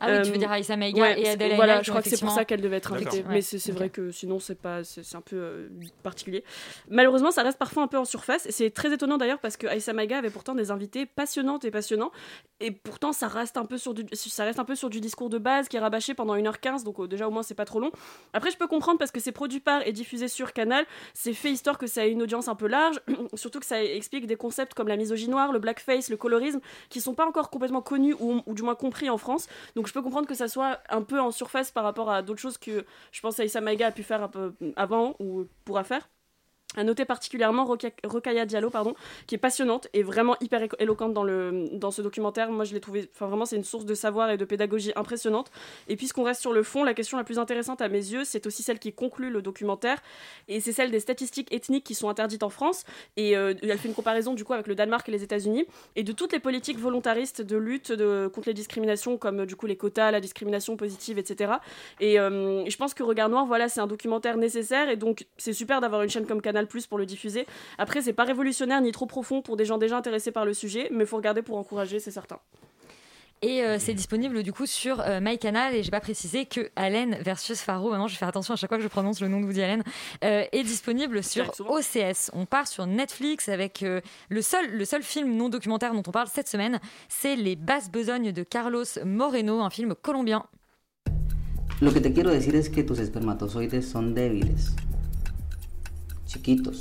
[0.00, 2.20] Ah oui, tu veux dire Aïssa Maïga ouais, et Adèle Voilà, je crois que c'est
[2.20, 2.92] pour ça qu'elles devaient être.
[2.92, 5.68] Ouais, Mais c'est vrai que sinon, c'est pas, c'est c'est un peu euh,
[6.02, 6.44] particulier.
[6.88, 8.46] Malheureusement, ça reste parfois un peu en surface.
[8.46, 11.70] Et c'est très étonnant d'ailleurs parce que Aïssa Maïga avait pourtant des invités passionnantes et
[11.70, 12.12] passionnants.
[12.60, 15.30] Et pourtant, ça reste un peu sur du, ça reste un peu sur du discours
[15.30, 16.84] de base qui est rabâché pendant 1h15.
[16.84, 17.90] Donc, euh, déjà, au moins, c'est pas trop long.
[18.32, 20.84] Après, je peux comprendre parce que c'est produit par et diffusé sur Canal.
[21.14, 23.00] C'est fait histoire que ça ait une audience un peu large.
[23.34, 27.00] Surtout que ça explique des concepts comme la misogynie noire, le blackface, le colorisme, qui
[27.00, 29.48] sont pas encore complètement connus ou, ou du moins compris en France.
[29.74, 32.40] Donc, je peux comprendre que ça soit un peu en surface par rapport à d'autres
[32.40, 34.28] choses que je pense Aïssa Maïga a pu faire
[34.76, 36.08] avant ou pourra faire.
[36.76, 37.64] À noter particulièrement
[38.04, 38.94] Rokhaya Diallo, pardon,
[39.26, 42.52] qui est passionnante et vraiment hyper éloquente dans, le, dans ce documentaire.
[42.52, 45.50] Moi, je l'ai trouvé, enfin vraiment, c'est une source de savoir et de pédagogie impressionnante.
[45.88, 48.46] Et puisqu'on reste sur le fond, la question la plus intéressante à mes yeux, c'est
[48.46, 49.98] aussi celle qui conclut le documentaire,
[50.46, 52.84] et c'est celle des statistiques ethniques qui sont interdites en France.
[53.16, 55.64] Et euh, elle fait une comparaison du coup avec le Danemark et les États-Unis,
[55.96, 57.96] et de toutes les politiques volontaristes de lutte
[58.32, 61.54] contre les discriminations, comme du coup les quotas, la discrimination positive, etc.
[62.00, 65.54] Et, euh, je pense que Regard Noir, voilà, c'est un documentaire nécessaire, et donc c'est
[65.54, 67.46] super d'avoir une chaîne comme Canal Plus pour le diffuser.
[67.78, 70.88] Après, c'est pas révolutionnaire ni trop profond pour des gens déjà intéressés par le sujet,
[70.90, 72.38] mais faut regarder pour encourager, c'est certain.
[73.40, 77.18] Et euh, c'est disponible du coup sur euh, MyCanal et j'ai pas précisé que Allen
[77.20, 79.40] versus Faro, maintenant je vais faire attention à chaque fois que je prononce le nom
[79.40, 79.84] de Woody Allen,
[80.24, 81.48] euh, est disponible sur.
[81.60, 82.32] OCS.
[82.32, 86.10] On part sur Netflix avec euh, le, seul, le seul film non documentaire dont on
[86.10, 90.44] parle cette semaine, c'est Les basses besognes de Carlos Moreno, un film colombien.
[91.80, 94.74] Lo que te quiero decir es que tus espermatozoides son débiles,
[96.28, 96.80] chiquitos,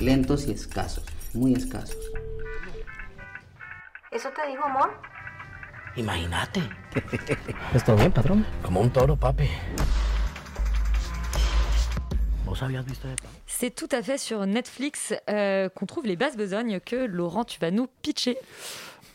[0.00, 1.96] lentos y escasos, muy escasos.
[4.10, 4.90] ¿Eso te dijo amor?
[5.96, 6.60] Imagínate.
[7.72, 8.44] ¿Está bien, patrón?
[8.62, 9.48] Como un toro, papi.
[12.44, 13.14] ¿Vos habías visto de
[13.46, 17.60] C'est tout à fait sur Netflix euh, qu'on trouve les basses besognes que Laurent tu
[17.60, 18.36] vas nous pitcher.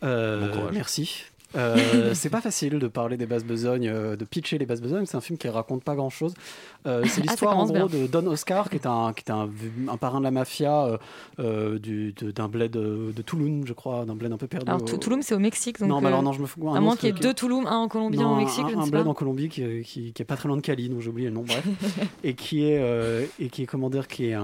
[0.04, 0.74] Euh, courage.
[0.74, 1.26] merci.
[1.56, 5.06] Euh, c'est pas facile de parler des basses besognes, euh, de pitcher les basses besognes.
[5.06, 6.34] C'est un film qui raconte pas grand chose.
[6.86, 7.86] c'est Ah, l'histoire en gros bien.
[7.88, 9.50] de Don Oscar, qui est un, qui est un,
[9.90, 10.98] un parrain de la mafia euh,
[11.40, 14.70] euh, du- d'un bled de, de Toulouse, je crois, d'un bled un peu perdu.
[14.70, 15.80] Alors Touloum c'est au Mexique.
[15.80, 16.70] Donc, non, euh, alors non, je me fous.
[16.70, 18.66] un À moins qu'il y ait deux Touloum, un en Colombie, Non, un au Mexique,
[18.66, 19.10] un, je ne un sais bled pas.
[19.10, 21.34] en Colombie qui, qui, qui est pas très loin de Cali, donc j'ai oublié le
[21.36, 21.66] nom, bref.
[22.24, 24.42] et qui est, euh, et qui est, comment dire, qui est un,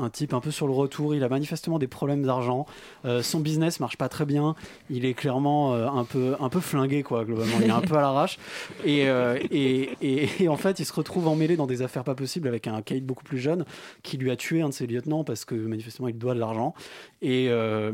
[0.00, 1.14] un type un peu sur le retour.
[1.14, 2.66] Il a manifestement des problèmes d'argent.
[3.04, 4.54] Euh, son business marche pas très bien.
[4.90, 7.56] Il est clairement euh, un, peu, un peu flingué, quoi, globalement.
[7.60, 8.38] Il est un peu à l'arrache.
[8.84, 12.14] Et, euh, et, et, et en fait, il se retrouve emmêlé dans des affaires pas
[12.14, 13.64] possibles avec un caïd beaucoup plus jeune
[14.02, 16.74] qui lui a tué un de ses lieutenants parce que manifestement il doit de l'argent.
[17.22, 17.92] Et, euh,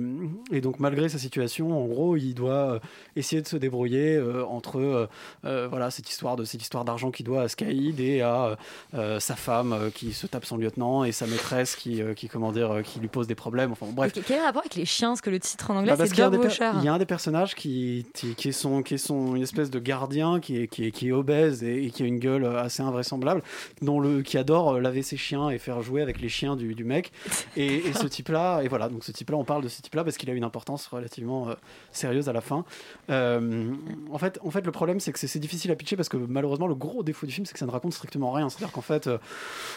[0.52, 2.78] et donc, malgré sa situation, en gros, il doit euh,
[3.16, 5.06] essayer de se débrouiller euh, entre euh,
[5.44, 8.56] euh, voilà, cette histoire de cette histoire d'argent qu'il doit à ce caïd et à
[8.94, 12.28] euh, sa femme euh, qui se tape son lieutenant et sa maîtresse qui, euh, qui
[12.28, 13.72] comment dire, euh, qui lui pose des problèmes.
[13.72, 14.12] Enfin, bref.
[14.26, 15.08] Quel rapport avec les chiens?
[15.10, 16.38] Parce que le titre en anglais Bah, c'est Dog.
[16.78, 19.42] Il y a un des personnages qui, qui, qui est, son, qui est son, une
[19.42, 22.18] espèce de gardien qui est, qui est, qui est obèse et, et qui a une
[22.18, 23.42] gueule assez invraisemblable,
[23.82, 26.74] dont le, qui adore euh, laver ses chiens et faire jouer avec les chiens du,
[26.74, 27.12] du mec.
[27.56, 30.16] Et, et ce type-là, et voilà, donc ce type-là, on parle de ce type-là parce
[30.16, 31.54] qu'il a une importance relativement euh,
[31.92, 32.64] sérieuse à la fin.
[33.10, 33.72] Euh,
[34.10, 36.66] en, fait, en fait, le problème, c'est que c'est difficile à pitcher parce que malheureusement,
[36.66, 38.48] le gros défaut du film, c'est que ça ne raconte strictement rien.
[38.48, 39.18] C'est-à-dire qu'en fait, euh,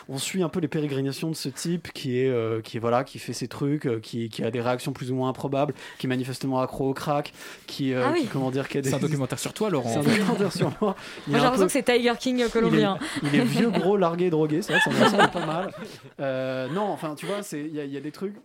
[0.07, 3.19] on suit un peu les pérégrinations de ce type qui est, qui est voilà, qui
[3.19, 6.61] fait ses trucs, qui, qui a des réactions plus ou moins improbables, qui est manifestement
[6.61, 7.33] accro au crack,
[7.67, 8.28] qui, Ah oui.
[8.29, 8.89] Comment dire, qui a des...
[8.89, 9.89] C'est un documentaire sur toi, Laurent.
[9.89, 10.95] C'est un documentaire sur moi.
[11.27, 12.97] J'ai l'impression peu- que c'est Tiger King euh, colombien.
[13.23, 15.45] il est, il est vieux, gros, largué, drogué, c'est vrai que ça me ressemble pas
[15.45, 15.71] mal.
[16.19, 18.35] Euh, non, enfin, tu vois, y, il y a des trucs.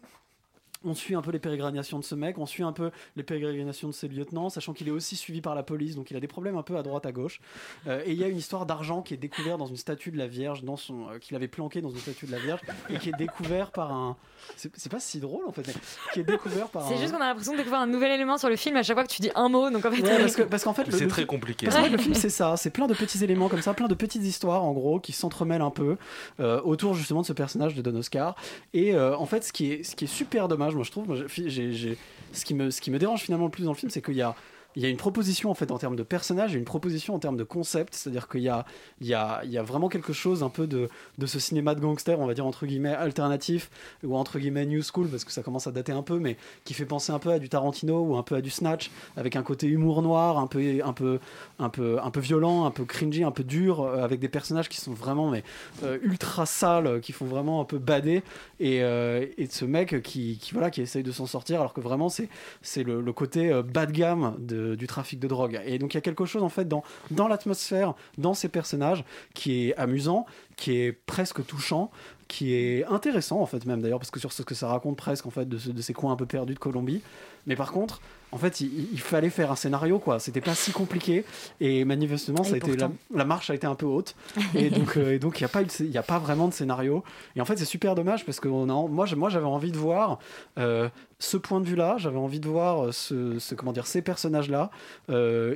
[0.84, 3.88] On suit un peu les pérégrinations de ce mec, on suit un peu les pérégrinations
[3.88, 6.26] de ses lieutenants, sachant qu'il est aussi suivi par la police, donc il a des
[6.28, 7.40] problèmes un peu à droite à gauche.
[7.86, 10.18] Euh, et il y a une histoire d'argent qui est découvert dans une statue de
[10.18, 12.98] la Vierge, dans son, euh, qu'il avait planqué dans une statue de la Vierge, et
[12.98, 14.16] qui est découvert par un.
[14.56, 15.72] C'est pas si drôle en fait, mais
[16.12, 16.98] qui est découvert par C'est un.
[16.98, 19.04] juste qu'on a l'impression de découvrir un nouvel élément sur le film à chaque fois
[19.04, 19.70] que tu dis un mot.
[19.70, 21.66] Donc en fait, Ouais, parce que- parce qu'en fait, le- C'est très compliqué.
[21.66, 22.56] Parce fait, le film, c'est ça.
[22.58, 25.62] C'est plein de petits éléments comme ça, plein de petites histoires, en gros, qui s'entremêlent
[25.62, 25.96] un peu
[26.40, 28.36] euh, autour justement de ce personnage de Don Oscar.
[28.74, 31.06] Et euh, en fait, ce qui, est, ce qui est super dommage, moi je trouve,
[31.08, 31.96] moi, j'ai- j'ai-
[32.32, 34.14] ce, qui me, ce qui me dérange finalement le plus dans le film, c'est qu'il
[34.14, 34.34] y a.
[34.76, 37.18] Il y a une proposition en fait en termes de personnages et une proposition en
[37.20, 38.64] termes de concept, c'est-à-dire qu'il y a,
[39.00, 41.74] il y, a, il y a vraiment quelque chose un peu de, de ce cinéma
[41.76, 43.70] de gangster, on va dire entre guillemets alternatif
[44.02, 46.74] ou entre guillemets new school parce que ça commence à dater un peu, mais qui
[46.74, 49.42] fait penser un peu à du Tarantino ou un peu à du Snatch avec un
[49.44, 51.20] côté humour noir, un peu, un peu,
[51.60, 54.68] un peu, un peu violent, un peu cringy, un peu dur, euh, avec des personnages
[54.68, 55.44] qui sont vraiment mais
[55.84, 58.22] euh, ultra sales, euh, qui font vraiment un peu bader.
[58.58, 62.08] Et, euh, et ce mec qui, voilà qui essaye de s'en sortir alors que vraiment
[62.08, 65.60] c'est le, le côté bas de gamme de- du trafic de drogue.
[65.64, 69.04] Et donc il y a quelque chose en fait dans dans l'atmosphère dans ces personnages
[69.34, 71.90] qui est amusant qui est presque touchant
[72.28, 75.26] qui est intéressant en fait même d'ailleurs parce que sur ce que ça raconte presque
[75.26, 77.02] en fait de, ce- de ces coins un peu perdus de Colombie.
[77.46, 78.00] Mais par contre
[78.32, 80.18] en fait il, il fallait faire un scénario quoi.
[80.18, 81.24] C'était pas si compliqué.
[81.60, 82.76] Et manifestement ça a été
[83.14, 84.16] la, marche a été un peu haute.
[84.54, 86.54] Et donc euh, et donc il y a pas il y a pas vraiment de
[86.54, 87.04] scénario.
[87.36, 90.18] Et en fait c'est super dommage parce que on a, moi j'avais envie de voir
[90.58, 93.86] euh, ce point de vue là j'avais envie de voir euh, ce, ce- comment dire
[93.86, 94.70] ces personnages là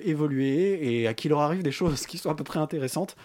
[0.04, 3.16] évoluer et à qui leur arrive des choses qui sont à peu près intéressantes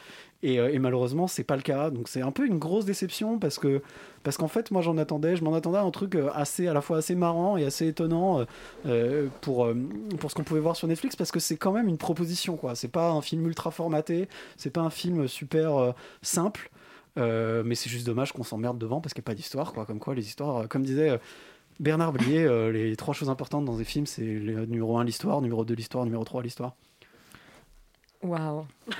[0.43, 1.89] et, euh, et malheureusement c'est pas le cas.
[1.89, 3.81] Donc c'est un peu une grosse déception parce que
[4.21, 6.73] parce qu'en fait moi j'en attendais je m'en attendais à un truc euh, assez à
[6.73, 8.45] la fois assez marrant et assez étonnant
[8.85, 9.69] euh, pour
[10.19, 12.75] pour ce qu'on pouvait voir sur Netflix parce que c'est quand même une proposition quoi.
[12.75, 14.27] C'est pas un film ultra formaté
[14.57, 16.69] c'est pas un film super simple
[17.15, 19.85] mais c'est juste dommage qu'on s'emmerde devant parce qu'il n'y a pas d'histoire quoi.
[19.85, 21.19] Comme quoi les histoires comme disait
[21.79, 25.73] Bernard Blier, les trois choses importantes dans des films, c'est numéro 1 l'histoire, numéro 2
[25.73, 26.75] l'histoire, numéro 3 l'histoire.
[28.23, 28.65] Waouh.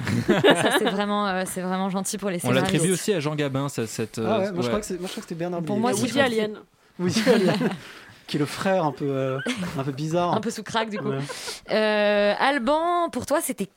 [0.78, 3.88] C'est vraiment, euh, c'est vraiment gentil pour les On l'attribue aussi à Jean Gabin, ça-
[3.88, 4.20] cette.
[4.20, 5.92] Ah ouais, euh, moi, Je crois que moi je crois que c'était Bernard Pour moi,
[5.94, 6.58] Woody Allen.
[7.00, 7.70] Woody Allen.
[8.28, 9.40] qui est le frère un peu, euh,
[9.78, 10.34] un peu bizarre.
[10.34, 11.10] Un peu sous crack du coup.
[11.10, 11.20] Ouais.
[11.72, 13.70] Euh, Alban, pour toi, c'était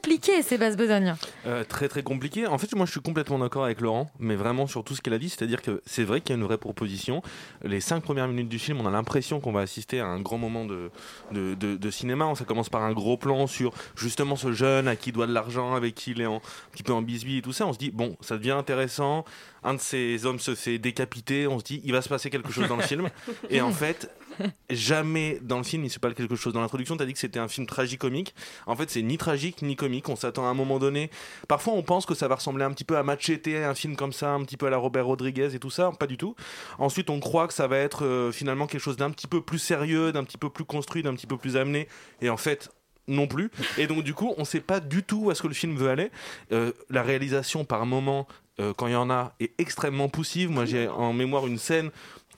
[0.00, 1.14] compliqué ces basses besognes.
[1.46, 2.46] Euh, très très compliqué.
[2.46, 5.12] En fait, moi je suis complètement d'accord avec Laurent, mais vraiment sur tout ce qu'elle
[5.12, 7.22] a dit, c'est-à-dire que c'est vrai qu'il y a une vraie proposition.
[7.62, 10.38] Les cinq premières minutes du film, on a l'impression qu'on va assister à un grand
[10.38, 10.90] moment de,
[11.32, 12.32] de, de- de cinéma.
[12.34, 15.32] Ça commence par un gros plan sur justement ce jeune à qui il doit de
[15.34, 16.40] l'argent, avec qui il est en, un
[16.72, 17.66] petit peu en bisbille et tout ça.
[17.66, 19.24] On se dit, bon, ça devient intéressant.
[19.62, 21.46] Un de ces hommes se fait décapiter.
[21.46, 23.08] On se dit, il va se passer quelque chose dans le film.
[23.50, 24.10] Et en fait,
[24.70, 26.52] jamais dans le film il se passe quelque chose.
[26.52, 28.34] Dans l'introduction, tu as dit que c'était un film tragicomique.
[28.66, 30.08] En fait, c'est ni tragique ni comique.
[30.08, 31.10] On s'attend à un moment donné.
[31.48, 34.12] Parfois, on pense que ça va ressembler un petit peu à Machete, un film comme
[34.12, 35.90] ça, un petit peu à la Robert Rodriguez et tout ça.
[35.98, 36.34] Pas du tout.
[36.78, 39.58] Ensuite, on croit que ça va être euh, finalement quelque chose d'un petit peu plus
[39.58, 41.88] sérieux, d'un petit peu plus construit, d'un petit peu plus amené.
[42.20, 42.70] Et en fait,
[43.08, 43.50] non plus.
[43.76, 45.88] Et donc du coup, on sait pas du tout où est-ce que le film veut
[45.88, 46.10] aller.
[46.52, 48.26] Euh, la réalisation par moment,
[48.60, 50.50] euh, quand il y en a, est extrêmement poussive.
[50.50, 51.90] Moi, j'ai en mémoire une scène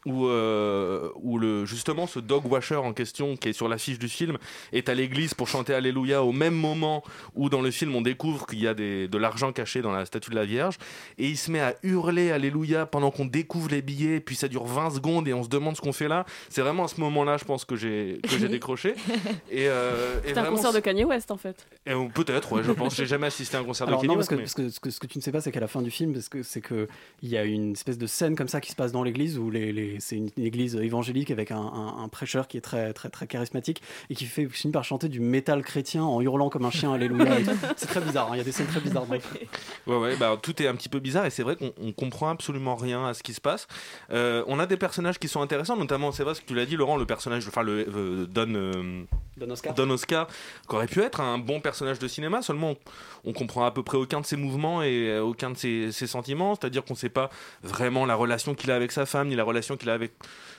[0.06, 4.08] où, euh, où le, justement ce dog washer en question qui est sur l'affiche du
[4.08, 4.36] film
[4.72, 7.02] est à l'église pour chanter Alléluia au même moment
[7.34, 10.04] où dans le film on découvre qu'il y a des, de l'argent caché dans la
[10.04, 10.76] statue de la Vierge.
[11.18, 14.64] Et il se met à hurler Alléluia pendant qu'on découvre les billets puis ça dure
[14.64, 16.26] 20 secondes et on se demande ce qu'on fait là.
[16.48, 18.94] C'est vraiment à ce moment là je pense que j'ai que j'ai décroché.
[19.50, 21.66] Et, euh, et C'est un vraiment, concert de Kanye West en fait.
[21.86, 22.96] et, euh, peut-être ouais je pense.
[22.96, 24.54] J'ai jamais assisté à un concert Alors de Kanye non, parce West que, mais- parce
[24.54, 26.12] que ce, que, ce que tu ne sais pas, c'est qu'à la fin du film,
[26.12, 26.88] parce que c'est que
[27.22, 29.50] il y a une espèce de scène comme ça qui se passe dans l'église où
[29.50, 32.92] les, les- c'est une, une église évangélique avec un, un- un prêcheur qui est très
[32.92, 36.64] très très charismatique et qui fait finit par chanter du métal chrétien en hurlant comme
[36.64, 37.36] un chien Alléluia.
[37.76, 38.28] c'est très bizarre.
[38.28, 39.06] hein, Il y a des scènes très bizarres.
[39.06, 39.46] dans le film.
[39.86, 42.28] Ouais, ouais, bah, tout est un petit peu bizarre et c'est vrai qu'on on comprend
[42.30, 43.66] absolument rien à ce qui se passe.
[44.10, 46.66] Euh, on a des personnages qui sont intéressants, notamment, c'est vrai ce que tu l'as
[46.66, 49.02] dit, Laurent, le personnage, enfin, le euh, Don, euh,
[49.36, 49.74] Don Oscar.
[49.74, 50.26] Don Oscar,
[50.68, 53.82] qui aurait pu être un bon personnage de cinéma, seulement on, on comprend à peu
[53.82, 57.30] près aucun de ses mouvements et aucun de ses, ses sentiments, c'est-à-dire qu'on sait pas
[57.62, 60.12] vraiment la relation qu'il a avec sa femme, ni la relation a avec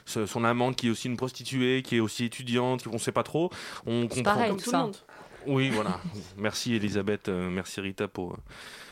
[0.05, 3.49] son amante qui est aussi une prostituée, qui est aussi étudiante, on sait pas trop.
[3.86, 4.23] On comprend.
[4.23, 4.83] pareil, Comme tout tout le ça.
[4.83, 4.97] monde.
[5.45, 5.99] Oui, voilà.
[6.38, 8.38] Merci Elisabeth, euh, merci Rita pour,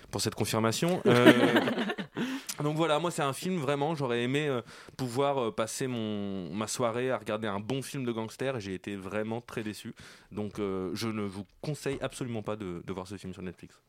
[0.09, 1.01] pour cette confirmation.
[2.57, 4.61] Euh, donc voilà, moi c'est un film vraiment, j'aurais aimé euh,
[4.97, 8.73] pouvoir euh, passer mon, ma soirée à regarder un bon film de gangster et j'ai
[8.75, 9.95] été vraiment très déçu.
[10.31, 13.81] Donc euh, je ne vous conseille absolument pas de, de voir ce film sur Netflix.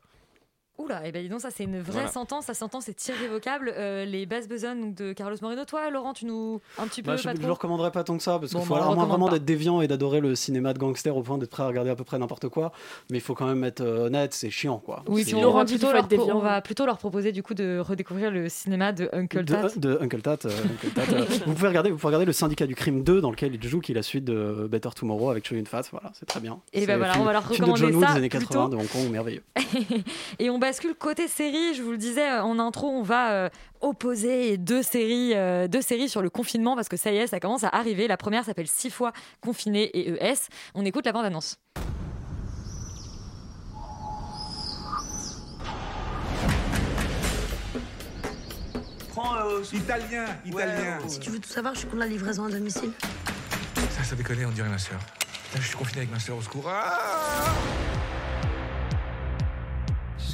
[0.79, 2.07] Oula, et ben dis donc, ça c'est une vraie Voilà.
[2.07, 3.71] sentence, sa sentence est irrévocable.
[3.77, 5.65] Euh, les basses besognes de Carlos Moreno.
[5.65, 6.61] Toi, Laurent, tu nous.
[6.79, 8.65] Un petit peu, Bah, je ne le recommanderais pas tant que ça, parce qu'il Bon,
[8.65, 11.21] faut bah, on avoir moins vraiment d'être déviant et d'adorer le cinéma de gangster au
[11.21, 12.71] point d'être prêt à regarder à peu près n'importe quoi.
[13.11, 15.03] Mais il faut quand même être euh, honnête, c'est chiant quoi.
[15.07, 18.31] Oui, puis on, va plutôt leur on va plutôt leur proposer du coup de redécouvrir
[18.31, 19.67] le cinéma de Uncle de, Tat.
[19.77, 20.39] de Uncle Tat.
[20.45, 23.21] euh, Uncle Tat, euh, vous, pouvez regarder, vous pouvez regarder le Syndicat du crime 2
[23.21, 25.83] dans lequel il joue, qui est la suite de Better Tomorrow avec Choi Yun-fat.
[25.91, 26.59] Voilà, c'est très bien.
[26.73, 28.29] Et ben voilà, film- on va leur film de John recommander Woo ça des années
[28.29, 28.75] 80 plutôt.
[28.75, 29.43] de Hong Kong, merveilleux.
[30.39, 33.49] Et on bascule côté série, je vous le disais euh, en intro, on va euh,
[33.81, 37.41] opposer deux séries, euh, deux séries sur le confinement parce que ça y est, ça
[37.41, 38.07] commence à arriver.
[38.07, 40.47] La première s'appelle 6 fois confiné et ES.
[40.73, 41.57] On écoute la bande-annonce.
[49.09, 50.99] Prends euh, italien, italien.
[51.09, 52.91] Si tu veux tout savoir, je suis contre la livraison à domicile.
[53.89, 54.99] Ça, ça déconne, on dirait ma soeur.
[55.55, 56.69] je suis confiné avec ma soeur au secours.
[56.69, 57.53] Ah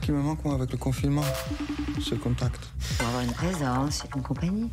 [0.10, 1.22] qui me manque, moi, avec le confinement.
[2.02, 2.60] Ce contact.
[2.98, 4.68] Pour avoir une présence, une compagnie.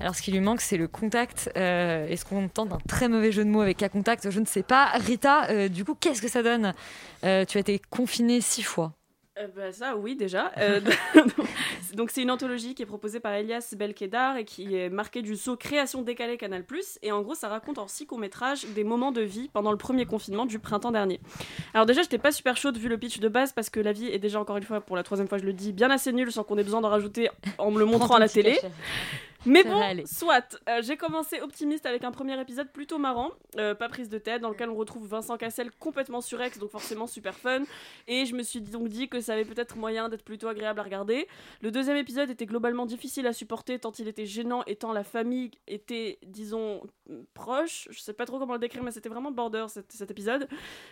[0.00, 1.50] Alors, ce qui lui manque, c'est le contact.
[1.58, 4.46] Euh, Est-ce qu'on tente un très mauvais jeu de mots avec à contact Je ne
[4.46, 4.92] sais pas.
[4.94, 6.72] Rita, euh, du coup, qu'est-ce que ça donne?
[7.22, 8.94] Euh, Tu as été confinée six fois.
[9.38, 10.52] Euh, bah, ça, oui, déjà.
[10.58, 10.80] Euh,
[11.94, 15.36] donc, c'est une anthologie qui est proposée par Elias Belkedar et qui est marquée du
[15.36, 16.64] saut Création décalée Canal.
[17.02, 20.04] Et en gros, ça raconte en six courts-métrages des moments de vie pendant le premier
[20.04, 21.20] confinement du printemps dernier.
[21.74, 24.06] Alors, déjà, j'étais pas super chaude vu le pitch de base parce que la vie
[24.06, 26.30] est déjà, encore une fois, pour la troisième fois, je le dis, bien assez nulle
[26.30, 28.54] sans qu'on ait besoin d'en rajouter en me le montrant à la télé.
[28.56, 28.70] cachet.
[29.46, 30.58] Mais Ça bon, soit.
[30.68, 34.40] Euh, j'ai commencé optimiste avec un premier épisode plutôt marrant, euh, pas prise de tête,
[34.42, 37.62] dans lequel on retrouve Vincent Cassel complètement surex, donc forcément super fun.
[38.08, 40.82] Et je me suis donc dit que ça avait peut-être moyen d'être plutôt agréable à
[40.82, 41.26] regarder.
[41.60, 45.04] Le deuxième épisode était globalement difficile à supporter, tant il était gênant et tant la
[45.04, 46.82] famille était, disons,
[47.34, 47.88] proche.
[47.90, 50.46] Je sais pas trop comment le décrire, mais c'était vraiment border cet, cet épisode.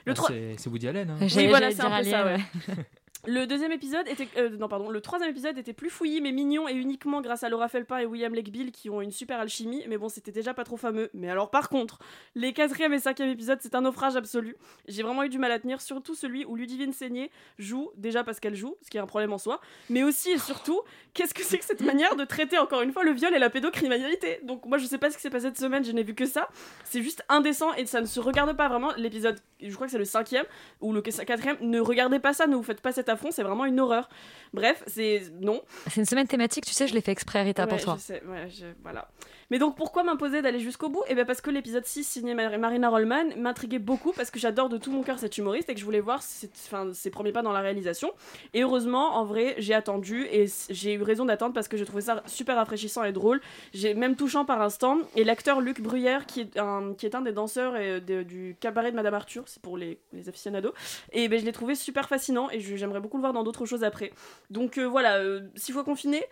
[0.05, 1.11] Le Bah, trois- c'est c'est Woody Allen.
[1.11, 1.19] hein.
[1.21, 2.39] oui, voilà, c'est un peu ça, ouais.
[3.27, 4.29] Le deuxième épisode était.
[4.39, 4.89] euh, non, pardon.
[4.89, 8.07] Le troisième épisode était plus fouillis, mais mignon, et uniquement grâce à Laura Felpin et
[8.07, 9.85] William Lake Bill qui ont une super alchimie.
[9.89, 11.11] Mais bon, c'était déjà pas trop fameux.
[11.13, 11.99] Mais alors, par contre,
[12.35, 14.57] les quatrième et cinquième épisodes, c'est un naufrage absolu.
[14.89, 18.41] J'ai vraiment eu du mal à tenir, surtout celui où Ludivine Seigné joue, déjà parce
[18.41, 20.81] qu'elle joue, ce qui est un problème en soi, mais aussi et surtout,
[21.13, 23.51] qu'est-ce que c'est que cette manière de traiter encore une fois le viol et la
[23.51, 24.41] pédocriminalité?
[24.45, 26.25] Donc, moi, je sais pas ce qui s'est passé cette semaine, je n'ai vu que
[26.25, 26.49] ça.
[26.85, 28.93] C'est juste indécent et ça ne se regarde pas vraiment.
[28.97, 30.47] L'épisode, je crois que c'est le cinquième
[30.81, 33.64] ou le quatrième, ne regardez pas ça, ne vous faites pas cet affront, c'est vraiment
[33.64, 34.09] une horreur.
[34.53, 35.62] Bref, c'est non.
[35.88, 37.96] C'est une semaine thématique, tu sais, je l'ai fait exprès, Rita, pour toi.
[37.99, 39.09] je sais, ouais, je- voilà.
[39.51, 41.03] Mais donc pourquoi m'imposer d'aller jusqu'au bout?
[41.09, 44.69] Eh bien parce que l'épisode 6 signé Mar- Marina Rollman m'intriguait beaucoup parce que j'adore
[44.69, 47.53] de tout mon cœur cet humoriste et que je voulais voir ses, premiers pas dans
[47.53, 48.13] la réalisation.
[48.55, 52.03] Et heureusement, en vrai, j'ai attendu et j'ai eu raison d'attendre parce que je trouvais
[52.03, 53.41] ça super rafraîchissant et drôle.
[53.75, 54.99] J'ai même touchant par instant.
[55.17, 59.61] Et l'acteur Luc Bruyère, qui est un, des danseurs du cabaret de Madame Arthur, c'est
[59.63, 60.73] pour les, les aficionados,
[61.13, 63.85] et ben, je l'ai trouvé super fascinant et j'aimerais beaucoup le voir dans d'autres choses
[63.85, 64.13] après.
[64.51, 66.25] Donc euh, voilà, euh, six fois confiné.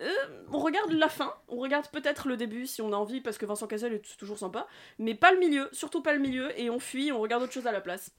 [0.00, 3.36] Euh, on regarde la fin, on regarde peut-être le début si on a envie parce
[3.36, 4.66] que Vincent Cassel est toujours sympa,
[4.98, 7.66] mais pas le milieu, surtout pas le milieu, et on fuit, on regarde autre chose
[7.66, 8.12] à la place.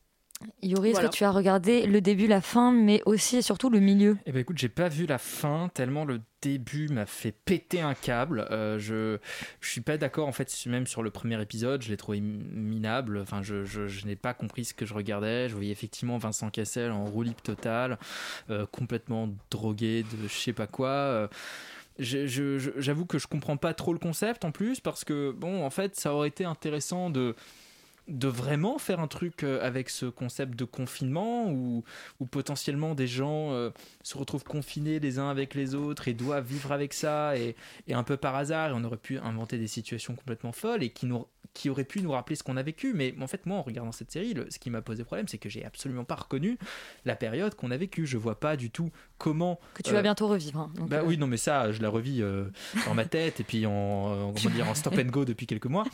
[0.63, 1.09] Yuri, est-ce Voilà.
[1.09, 4.17] que tu as regardé le début, la fin, mais aussi et surtout le milieu?
[4.25, 7.93] Eh ben écoute, j'ai pas vu la fin tellement le début m'a fait péter un
[7.93, 8.47] câble.
[8.51, 9.17] Euh, je
[9.59, 13.19] je suis pas d'accord en fait même sur le premier épisode, je l'ai trouvé minable.
[13.19, 15.49] Enfin, je, je, je n'ai pas compris ce que je regardais.
[15.49, 17.97] Je voyais effectivement Vincent Cassel en roue libre totale,
[18.49, 20.87] euh, complètement drogué de je sais pas quoi.
[20.89, 21.27] Euh,
[21.99, 25.31] je- je- je- J'avoue que je comprends pas trop le concept en plus parce que
[25.31, 27.35] bon, en fait, ça aurait été intéressant de
[28.07, 31.83] de vraiment faire un truc euh, avec ce concept de confinement où,
[32.19, 33.69] où potentiellement des gens euh,
[34.03, 37.55] se retrouvent confinés les uns avec les autres et doivent vivre avec ça et,
[37.87, 40.89] et un peu par hasard et on aurait pu inventer des situations complètement folles et
[40.89, 43.57] qui, nous, qui auraient pu nous rappeler ce qu'on a vécu mais en fait moi
[43.57, 46.15] en regardant cette série le- ce qui m'a posé problème c'est que j'ai absolument pas
[46.15, 46.57] reconnu
[47.05, 50.27] la période qu'on a vécue je vois pas du tout comment Que tu vas bientôt
[50.27, 50.59] revivre.
[50.59, 50.71] hein.
[50.75, 52.45] Donc, bah euh, oui, non, mais ça, je la revis euh,
[52.87, 55.85] dans ma tête et puis en, en- dire, en stop and go depuis quelques mois.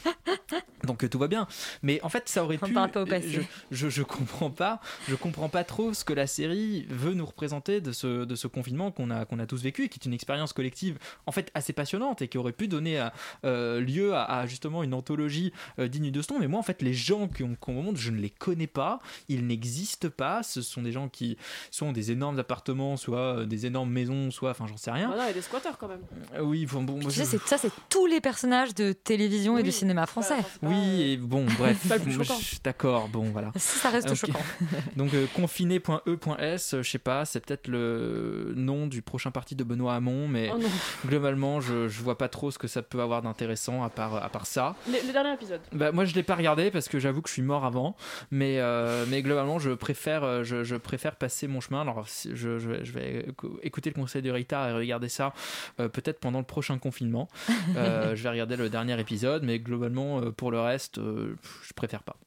[0.84, 1.48] Donc euh, tout va bien.
[1.82, 2.73] Mais en fait, ça aurait On pu.
[2.73, 3.29] parle pas au passé.
[3.29, 4.79] Je, je, je comprends pas.
[5.07, 8.47] Je comprends pas trop ce que la série veut nous représenter de ce, de ce
[8.47, 11.51] confinement qu'on a, qu'on a tous vécu et qui est une expérience collective en fait
[11.53, 13.13] assez passionnante et qui aurait pu donner à,
[13.45, 16.39] euh, lieu à, à, justement une anthologie euh, digne de ce nom.
[16.39, 18.99] Mais moi, en fait, les gens qu'on qu'on me montre, je ne les connais pas.
[19.29, 20.43] Ils n'existent pas.
[20.43, 21.38] Ce sont des gens qui
[21.71, 25.07] sont des énormes appartements, soit euh, des énormes maisons, soit, enfin, j'en sais rien.
[25.07, 26.01] Voilà, il y a des squatteurs quand même.
[26.36, 28.93] Euh, Oui, bon, bon, Tu moi, sais, je- c'est- ça, c'est tous les personnages de
[28.93, 30.36] télévision et de Oui, cinéma français.
[30.62, 30.81] voilà, pas.
[30.81, 31.87] Oui, et bon, bref.
[31.88, 32.38] Pas le plus choquant.
[32.39, 33.52] je- D'accord, bon, voilà.
[33.56, 34.15] Si, ça reste Ok.
[34.17, 34.39] choquant.
[34.95, 39.63] Donc, euh, confiné.e.s, euh, je sais pas, c'est peut-être le nom du prochain parti de
[39.63, 40.60] Benoît Hamon, mais Oh
[41.06, 44.30] globalement, je, je vois pas trop ce que ça peut avoir d'intéressant à part, à
[44.30, 44.76] part ça.
[44.88, 45.62] Le, le dernier épisode.
[45.71, 47.95] Bah, moi, je l'ai pas regardé parce que j'avoue que je suis mort avant,
[48.32, 51.82] mais, euh, mais globalement, je préfère, je, je préfère passer mon chemin.
[51.82, 55.34] Alors, je, je vais- je vais écou- écouter le conseil de Rita et regarder ça
[55.80, 57.28] euh, peut-être pendant le prochain confinement.
[57.78, 62.18] Je vais regarder le dernier épisode, mais globalement, pour le reste, je préfère pas.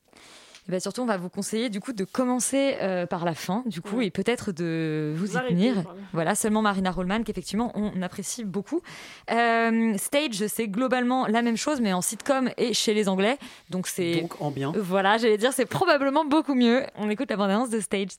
[0.69, 3.65] Et ben surtout, on va vous conseiller du coup de commencer euh, par la fin,
[3.67, 5.83] du coup, et peut-être de vous y tenir.
[6.13, 8.83] Voilà, seulement Marina Rollman, qu'effectivement on apprécie beaucoup.
[9.31, 13.39] Euh, Stage, c'est globalement la même chose, mais en sitcom et chez les Anglais.
[13.71, 14.21] Donc c'est.
[14.21, 14.73] Donc en bien.
[14.77, 16.85] Voilà, j'allais dire, c'est probablement beaucoup mieux.
[16.97, 18.11] On écoute la bande-annonce de Stage.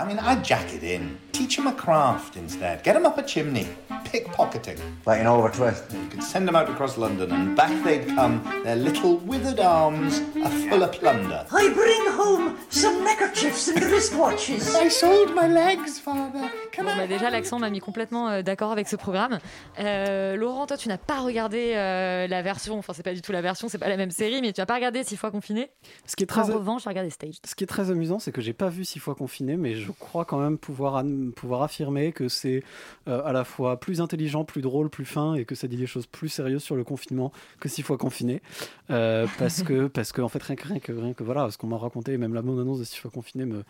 [0.00, 1.18] I mean, I'd jack it in.
[1.30, 2.82] Teach them a craft instead.
[2.82, 3.66] Get them up a chimney.
[4.04, 4.80] Pickpocketing.
[5.04, 5.84] Like an over twist.
[5.92, 10.22] You could send them out across London, and back they'd come, their little withered arms
[10.42, 11.44] are full of plunder.
[11.52, 14.74] I bring home some neckerchiefs and wristwatches.
[14.74, 16.50] I sold my legs, father.
[16.72, 19.38] Can Bon, bah déjà, l'accent m'a mis complètement euh, d'accord avec ce programme.
[19.80, 23.32] Euh, Laurent, toi, tu n'as pas regardé euh, la version, enfin, c'est pas du tout
[23.32, 25.70] la version, c'est pas la même série, mais tu n'as pas regardé Six fois confiné.
[26.06, 27.34] Ce qui est très En revanche, j'ai regardé Stage.
[27.44, 29.89] Ce qui est très amusant, c'est que j'ai pas vu six fois confiné, mais je
[29.98, 31.04] crois quand même pouvoir,
[31.36, 32.62] pouvoir affirmer que c'est
[33.08, 35.86] euh, à la fois plus intelligent, plus drôle, plus fin, et que ça dit des
[35.86, 38.42] choses plus sérieuses sur le confinement que six fois confiné.
[38.90, 41.58] Euh, parce que, parce que en fait, rien que, rien que, rien que voilà, ce
[41.58, 43.64] qu'on m'a raconté, même la bande-annonce de six fois confiné me.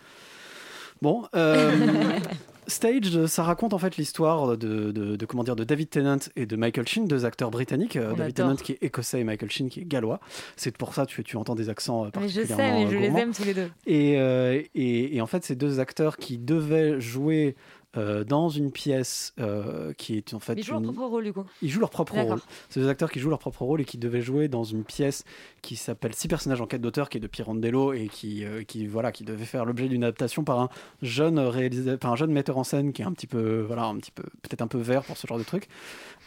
[1.02, 1.72] Bon, euh,
[2.66, 6.46] Stage, ça raconte en fait l'histoire de, de, de- comment dire de David Tennant et
[6.46, 7.96] de Michael Sheen, deux acteurs britanniques.
[7.96, 8.54] Euh, On David adore.
[8.54, 10.20] Tennant qui est écossais et Michael Sheen qui est gallois.
[10.56, 12.90] C'est pour ça que tu, tu entends des accents euh, Mais je sais, particulièrement mais
[12.90, 13.70] je les aime tous les deux.
[13.86, 17.56] Et, euh, et, et en fait, ces deux acteurs qui devaient jouer
[17.96, 20.54] euh, dans une pièce euh, qui est en fait.
[20.54, 21.44] Ils jouent leur propre rôle, du coup.
[21.60, 22.38] Ils jouent leur propre rôle.
[22.68, 25.24] C'est deux acteurs qui jouent leur propre rôle et qui devaient jouer dans une pièce
[25.62, 28.86] qui s'appelle Six personnages en quête d'auteur, qui est de Pirandello et qui, euh, qui
[28.86, 30.68] voilà, qui devait faire l'objet d'une adaptation par un
[31.02, 33.96] jeune réalisateur, par un jeune metteur en scène qui est un petit peu, voilà, un
[33.96, 35.68] petit peu, peut-être un peu vert pour ce genre de truc.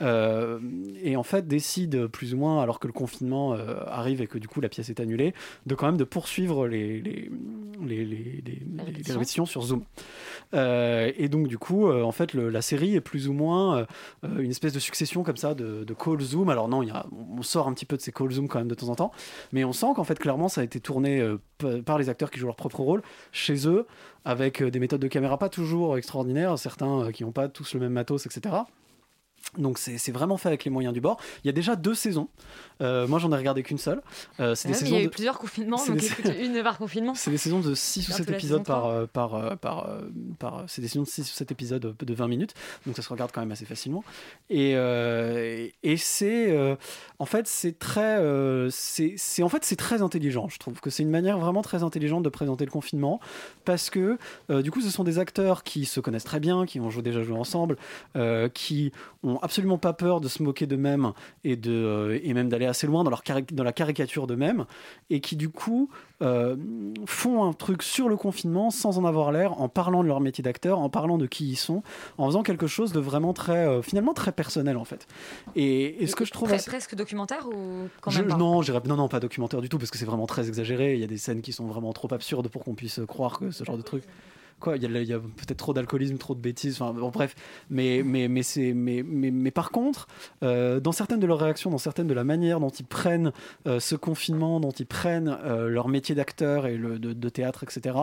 [0.02, 3.54] Et en fait décide plus ou moins, alors que le confinement
[3.88, 5.34] arrive et que du coup la pièce est annulée,
[5.66, 7.32] de quand même de poursuivre les, les,
[7.86, 8.62] les, les, les-
[9.14, 9.46] répétitions.
[9.46, 9.84] sur Zoom.
[10.54, 13.86] Et donc du coup, euh, en fait, la série est plus ou moins euh,
[14.26, 16.50] euh, une espèce de succession comme ça de, call Zoom.
[16.50, 18.90] Alors non, on sort un petit peu de ces call Zoom quand même de temps
[18.90, 19.12] en temps,
[19.52, 21.24] mais on sent qu'en fait clairement ça a été tourné
[21.86, 23.86] par les acteurs qui jouent leur propre rôle chez eux,
[24.26, 27.94] avec des méthodes de caméra pas toujours extraordinaires, certains qui n'ont pas tous le même
[27.94, 28.56] matos, etc.
[29.58, 31.20] Donc c'est vraiment fait avec les moyens du bord.
[31.44, 32.28] Il y a déjà deux saisons.
[32.82, 34.02] Euh, moi j'en ai regardé qu'une seule.
[34.40, 36.64] Euh, c'est Ouais, des mais il y a eu de- plusieurs confinements, donc des- une
[36.64, 37.14] par confinement.
[37.14, 39.90] c'est des saisons de 6 ou Un 7 peu la épisodes par, euh, par, par,
[40.40, 42.54] par, c'est des saisons de 6 ou 7 épisodes de 20 minutes,
[42.88, 44.04] donc ça se regarde quand même assez facilement.
[44.50, 46.58] Et, euh, et c'est
[47.20, 48.18] en fait c'est très
[48.72, 50.50] c'est c'est- en fait c'est très intelligent.
[50.50, 53.20] Je trouve que c'est une manière vraiment très intelligente de présenter le confinement
[53.66, 54.18] parce que
[54.62, 57.38] du coup ce sont des acteurs qui se connaissent très bien, qui ont déjà joué
[57.38, 57.78] ensemble,
[58.54, 58.92] qui
[59.22, 61.14] ont absolument pas peur de se moquer d'eux-mêmes
[61.44, 64.66] et de euh, et même d'aller assez loin dans leur dans la caricature d'eux-mêmes
[65.10, 65.90] et qui du coup
[66.22, 66.56] euh,
[67.06, 70.42] font un truc sur le confinement sans en avoir l'air, en parlant de leur métier
[70.42, 71.84] d'acteur, en parlant de qui ils sont,
[72.18, 75.06] en faisant quelque chose de vraiment très, euh, finalement très personnel en fait.
[75.56, 78.62] Et, et ce que je trouve Pre- assez- presque documentaire ou quand je- même non,
[78.62, 80.94] non, non, pas documentaire du tout, parce que c'est vraiment très exagéré.
[80.94, 83.52] Il y a des scènes qui sont vraiment trop absurdes pour qu'on puisse croire que
[83.52, 84.04] ce genre de truc.
[84.76, 87.36] Il y a, peut-être trop d'alcoolisme, trop de bêtises, enfin bref.
[87.70, 90.08] Mais, mais, mais, c'est, mais, mais, mais par contre,
[90.44, 93.32] euh, dans certaines de leurs réactions, dans certaines de la manière dont ils prennent
[93.68, 97.96] euh, ce confinement, dont ils prennent euh, leur métier d'acteur et de, théâtre, etc.,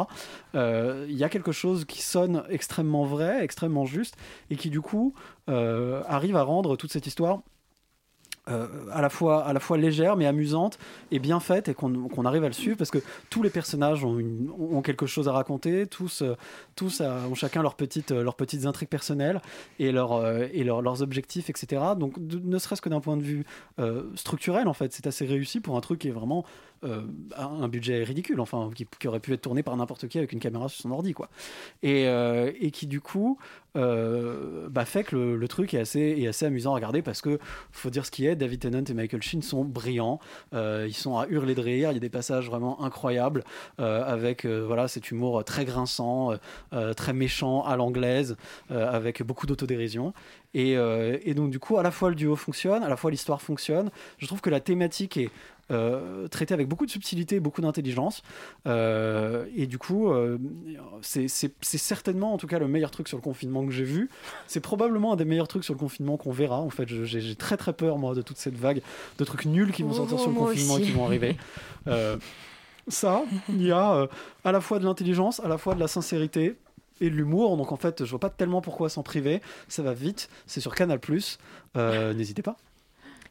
[0.54, 4.16] il y a quelque chose qui sonne extrêmement vrai, extrêmement juste,
[4.50, 5.14] et qui du coup
[5.46, 7.42] arrive à rendre toute cette histoire
[8.50, 10.78] euh, à, la fois, à la fois légère mais amusante
[11.10, 12.98] et bien faite et qu'on qu'on arrive à le suivre parce que
[13.30, 14.18] tous les personnages ont,
[14.58, 16.36] ont quelque chose à raconter, tous, euh,
[16.76, 19.40] tous euh, ont chacun leurs petites, leurs petites intrigues personnelles
[19.78, 21.82] et, leur, et leur- leurs objectifs, etc.
[21.98, 23.44] Donc ne serait-ce que d'un point de vue
[24.14, 26.44] structurel, en fait, c'est assez réussi pour un truc qui est vraiment
[27.36, 30.40] un budget ridicule, enfin, qui, qui aurait pu être tourné par n'importe qui avec une
[30.40, 31.28] caméra sur son ordi, quoi.
[31.82, 33.38] Et, et qui du coup
[33.76, 37.38] euh, bah, fait que le, truc est assez, est assez amusant à regarder parce que
[37.72, 40.20] faut dire ce qui est, David Tennant et Michael Sheen sont brillants,
[40.54, 43.44] Euh, ils sont à hurler de rire, il y a des passages vraiment incroyables
[43.78, 46.34] euh, avec voilà cet humour très grinçant,
[46.96, 48.36] très méchant à l'anglaise,
[48.70, 50.12] avec beaucoup d'autodérision.
[50.54, 53.42] Et, et donc du coup, à la fois le duo fonctionne, à la fois l'histoire
[53.42, 53.90] fonctionne.
[54.18, 55.30] Je trouve que la thématique est
[55.70, 58.22] euh, traité avec beaucoup de subtilité, beaucoup d'intelligence.
[58.66, 60.38] Euh, et du coup, euh,
[61.02, 61.28] c'est
[61.60, 64.10] certainement, en tout cas, le meilleur truc sur le confinement que j'ai vu.
[64.46, 66.60] C'est probablement un des meilleurs trucs sur le confinement qu'on verra.
[66.60, 68.82] En fait, j'ai très très peur, moi, de toute cette vague
[69.18, 71.36] de trucs nuls qui vont Oh, sortir sur le moi confinement et qui vont arriver.
[72.88, 74.08] Ça, il y a
[74.42, 76.56] à la fois de l'intelligence, à la fois de la sincérité
[77.00, 77.56] et de l'humour.
[77.56, 79.40] Donc en fait, je vois pas tellement pourquoi s'en priver.
[79.68, 80.28] Ça va vite.
[80.46, 81.00] C'est sur Canal+.
[81.76, 82.56] Euh, N'hésitez pas.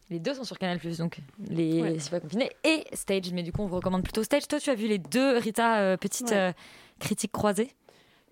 [0.09, 1.99] Les deux sont sur Canal+, donc les Ouais.
[1.99, 4.47] C'est pas confiné et Stage, mais du coup on vous recommande plutôt Stage.
[4.47, 6.37] Toi tu as vu les deux, Rita, euh, petites Ouais.
[6.37, 6.51] euh,
[6.99, 7.71] critiques croisées?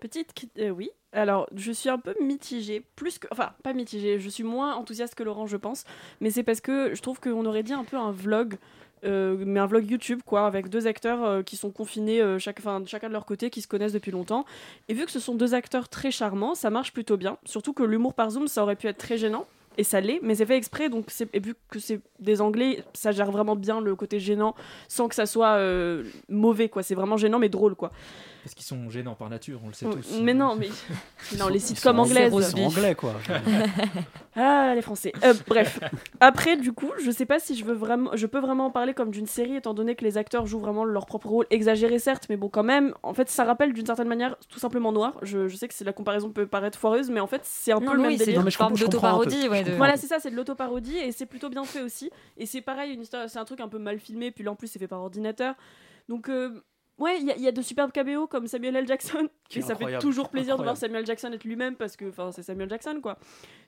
[0.00, 0.90] Petite, euh, oui.
[1.12, 4.20] Alors, je suis un peu mitigée, plus que, enfin, pas mitigée.
[4.20, 5.84] Je suis moins enthousiaste que Laurent, je pense,
[6.20, 8.58] mais c'est parce que je trouve qu'on aurait dit un peu un vlog.
[9.04, 12.60] euh, mais un vlog YouTube quoi avec deux acteurs euh, qui sont confinés euh, chaque,
[12.86, 14.44] chacun de leur côté qui se connaissent depuis longtemps
[14.88, 17.84] et vu que ce sont deux acteurs très charmants ça marche plutôt bien surtout que
[17.84, 19.46] l'humour par zoom ça aurait pu être très gênant
[19.78, 23.12] et ça l'est mais c'est fait exprès donc et vu que c'est des anglais ça
[23.12, 24.54] gère vraiment bien le côté gênant
[24.88, 26.82] sans que ça soit euh, mauvais quoi.
[26.82, 27.92] C'est vraiment gênant mais drôle quoi
[28.48, 30.20] Parce qu'ils sont gênants par nature, on le sait Oh, tous.
[30.22, 30.70] Mais non, mais
[31.38, 32.32] non, les sitcoms sont anglaises.
[32.34, 33.12] Ils sont anglais, quoi.
[34.36, 35.12] ah, les Français.
[35.22, 35.78] Euh, bref.
[36.20, 38.94] Après, du coup, je sais pas si je veux vraiment, je peux vraiment en parler
[38.94, 42.24] comme d'une série, étant donné que les acteurs jouent vraiment leur propre rôle, exagéré certes,
[42.30, 42.94] mais bon, quand même.
[43.02, 45.18] En fait, ça rappelle d'une certaine manière tout simplement Noir.
[45.20, 47.80] Je, je sais que c'est- la comparaison peut paraître foireuse, mais en fait, c'est un
[47.80, 48.40] Non, peu le oui, même c'est délire.
[48.40, 51.64] une forme d'autoparodie, ouais, de- Voilà, c'est ça, c'est de l'autoparodie et c'est plutôt bien
[51.64, 52.10] fait aussi.
[52.38, 54.56] Et c'est pareil, une histoire, c'est un truc un peu mal filmé, puis là en
[54.56, 55.54] plus c'est fait par ordinateur.
[56.08, 56.62] Donc euh,
[56.98, 58.86] ouais, il y, a- de superbes caméos comme Samuel L.
[58.86, 59.28] Jackson.
[59.54, 60.76] Et ça fait toujours plaisir de voir.
[60.76, 63.16] Samuel Jackson être lui-même parce que enfin c'est Samuel Jackson quoi.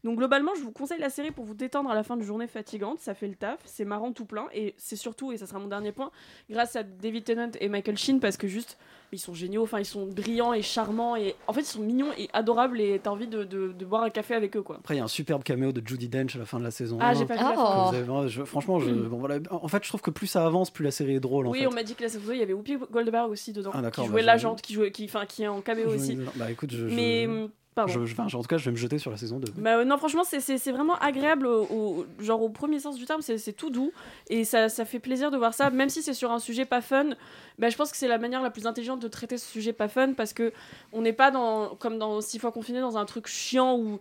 [0.04, 2.46] Donc globalement, je vous conseille la série pour vous détendre à la fin d'une journée
[2.46, 2.98] fatigante.
[3.00, 5.68] Ça fait le taf, c'est marrant tout plein et c'est surtout et ça sera mon
[5.68, 6.10] dernier point
[6.50, 8.78] grâce à David Tennant et Michael Sheen parce que juste
[9.12, 9.62] ils sont géniaux.
[9.62, 13.00] Enfin ils sont brillants et charmants et en fait ils sont mignons et adorables et
[13.02, 14.76] t'as envie de, de- de boire un café avec eux quoi.
[14.76, 16.70] Après, il y a un superbe caméo de Judy Dench à la fin de la
[16.70, 16.98] saison.
[17.00, 19.38] Ah, 1, j'ai pas vu avez- je- franchement, je, bon, voilà.
[19.50, 21.46] en fait, je trouve que plus ça avance, plus la série est drôle.
[21.46, 21.66] En oui, fait.
[21.66, 23.90] on m'a dit que la saison 2, il y avait Whoopi Goldberg aussi dedans, Ah,
[23.90, 25.90] qui bah, jouait je- l'agente, qui jouait, qui, enfin, qui est en caméo.
[26.36, 26.86] Bah écoute, je.
[26.86, 27.26] Mais
[27.74, 27.92] pardon.
[27.92, 29.52] je- je- enfin, en tout cas, je vais me jeter sur la saison 2.
[29.56, 30.40] Bah, euh, non, franchement, c'est-
[30.70, 33.92] vraiment agréable, au, au- genre au premier sens du terme, c'est c'est tout doux
[34.28, 36.80] et ça, ça fait plaisir de voir ça, même si c'est sur un sujet pas
[36.80, 37.10] fun.
[37.58, 39.88] Bah, je pense que c'est la manière la plus intelligente de traiter ce sujet pas
[39.88, 40.52] fun parce que
[40.92, 43.98] on n'est pas dans, comme dans Six fois confiné dans un truc chiant où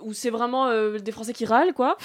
[0.00, 1.96] où c'est vraiment euh, des Français qui râlent quoi.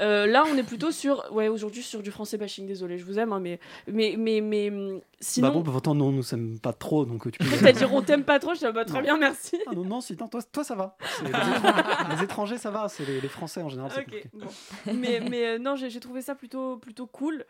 [0.00, 2.66] Euh, là, on est plutôt sur, ouais, aujourd'hui sur du français bashing.
[2.66, 5.48] Désolé, je vous aime, hein, mais mais mais mais hum, sinon.
[5.48, 7.44] Bah bon, bah, pourtant, non, nous sommes pas trop, donc tu peux.
[7.62, 9.02] T'as dit on t'aime pas trop, je dis bah, très Non.
[9.02, 9.58] bien, merci.
[9.66, 10.96] Ah non, non, si, non, toi, toi ça va.
[11.18, 12.88] C'est Les, étrangers, les étrangers, ça va.
[12.88, 13.90] C'est les, les Français en général.
[13.94, 14.30] c'est Ok, compliqué.
[14.32, 14.94] bon.
[14.94, 17.44] mais mais euh, non, j'ai j'ai trouvé ça plutôt plutôt cool.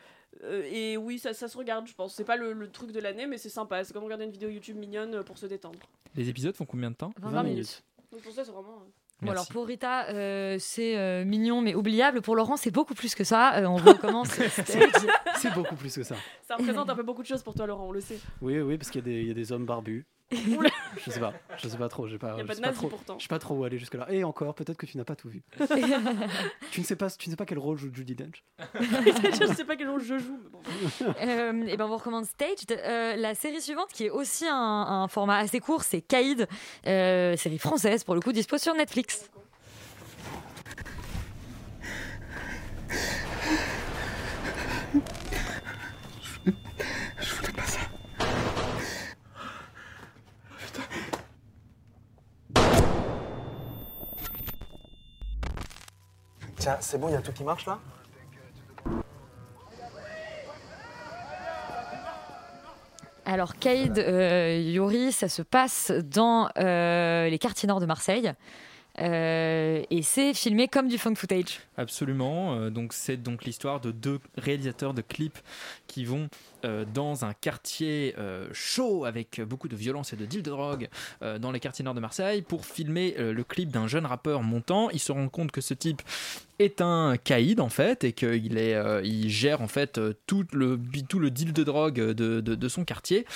[0.44, 2.14] Euh, et oui, ça, ça se regarde, je pense.
[2.14, 3.84] C'est pas le, le truc de l'année, mais c'est sympa.
[3.84, 5.78] C'est comme regarder une vidéo YouTube mignonne euh, pour se détendre.
[6.16, 7.12] Les épisodes font combien de temps?
[7.20, 7.84] 20, minutes.
[8.10, 8.82] Donc pour ça, c'est vraiment.
[9.22, 12.22] Bon, alors pour Rita, euh, c'est euh, mignon mais oubliable.
[12.22, 13.56] Pour Laurent, c'est beaucoup plus que ça.
[13.58, 14.28] Euh, on recommence.
[15.36, 16.16] C'est beaucoup plus que ça.
[16.46, 18.18] Ça représente un peu beaucoup de choses pour toi, Laurent, on le sait.
[18.40, 20.04] Oui, oui, parce qu'il y a des hommes barbus.
[20.32, 23.18] Je sais pas, je sais pas trop, j'ai pas, y a pas de trop, pourtant.
[23.18, 24.06] je sais pas trop où aller jusque là.
[24.10, 25.42] Et encore, peut-être que tu n'as pas tout vu.
[26.70, 28.44] tu ne sais pas, tu ne sais pas quel rôle joue Judy Dench.
[28.80, 30.60] je sais pas quel rôle je joue, mais bon.
[31.20, 32.58] Euh, et ben on vous recommande Stage.
[32.70, 36.48] Euh, la série suivante, qui est aussi un, un format assez court, c'est Caïd,
[36.86, 39.30] euh, série française pour le coup, dispo sur Netflix.
[47.20, 47.80] Je voulais pas ça.
[56.62, 57.80] Tiens, c'est bon, il y a tout qui marche là
[63.26, 68.32] Alors Caïd, euh, Yuri, ça se passe dans euh, les quartiers nord de Marseille.
[69.00, 71.60] Euh, et c'est filmé comme du found footage.
[71.76, 72.54] Absolument.
[72.54, 75.38] Euh, donc c'est donc l'histoire de deux réalisateurs de clips
[75.86, 76.28] qui vont
[76.64, 80.88] euh, dans un quartier euh, chaud avec beaucoup de violence et de deal de drogue
[81.22, 84.90] euh, dans les quartiers nord de Marseille pour filmer le clip d'un jeune rappeur montant.
[84.90, 86.02] Ils se rendent compte que ce type
[86.58, 90.78] est un caïd en fait et qu'il est, euh, il gère en fait tout le
[91.08, 93.26] tout le deal de drogue de, de, de son quartier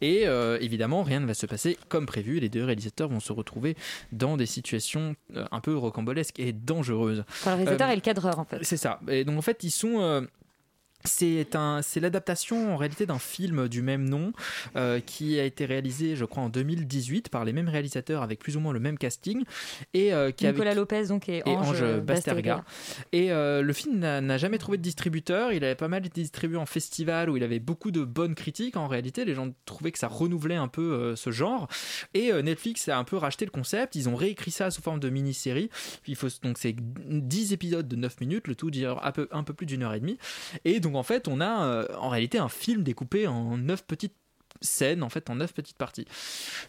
[0.00, 2.40] et euh, évidemment rien ne va se passer comme prévu.
[2.40, 3.76] Les deux réalisateurs vont se retrouver
[4.12, 5.16] dans des situations
[5.50, 7.24] un peu rocambolesques et dangereuses.
[7.28, 8.58] Enfin, le réalisateur Euh, et le cadreur en fait.
[8.62, 9.00] c'est ça.
[9.08, 10.26] Et donc en fait, ils sont.
[11.06, 14.32] C'est un, c'est l'adaptation en réalité d'un film du même nom
[14.74, 18.56] euh, qui a été réalisé, je crois, en 2018 par les mêmes réalisateurs avec plus
[18.56, 19.44] ou moins le même casting
[19.92, 22.64] et euh, qui Nicolas Lopez donc et et Ange, Ange Basterga.
[23.12, 25.52] Et euh, le film n'a jamais trouvé de distributeur.
[25.52, 28.76] Il avait pas mal été distribué en festival où il avait beaucoup de bonnes critiques.
[28.76, 31.68] En réalité, les gens trouvaient que ça renouvelait un peu euh, ce genre.
[32.14, 33.94] Et Netflix a un peu racheté le concept.
[33.94, 35.68] Ils ont réécrit ça sous forme de mini-série.
[36.06, 38.48] Il faut donc c'est 10 épisodes de 9 minutes.
[38.48, 40.18] Le tout dure un peu, un peu plus d'une heure et demie.
[40.64, 43.84] Et donc où en fait on a euh, en réalité un film découpé en neuf
[43.84, 44.16] petites
[44.64, 46.06] scènes en fait en neuf petites parties.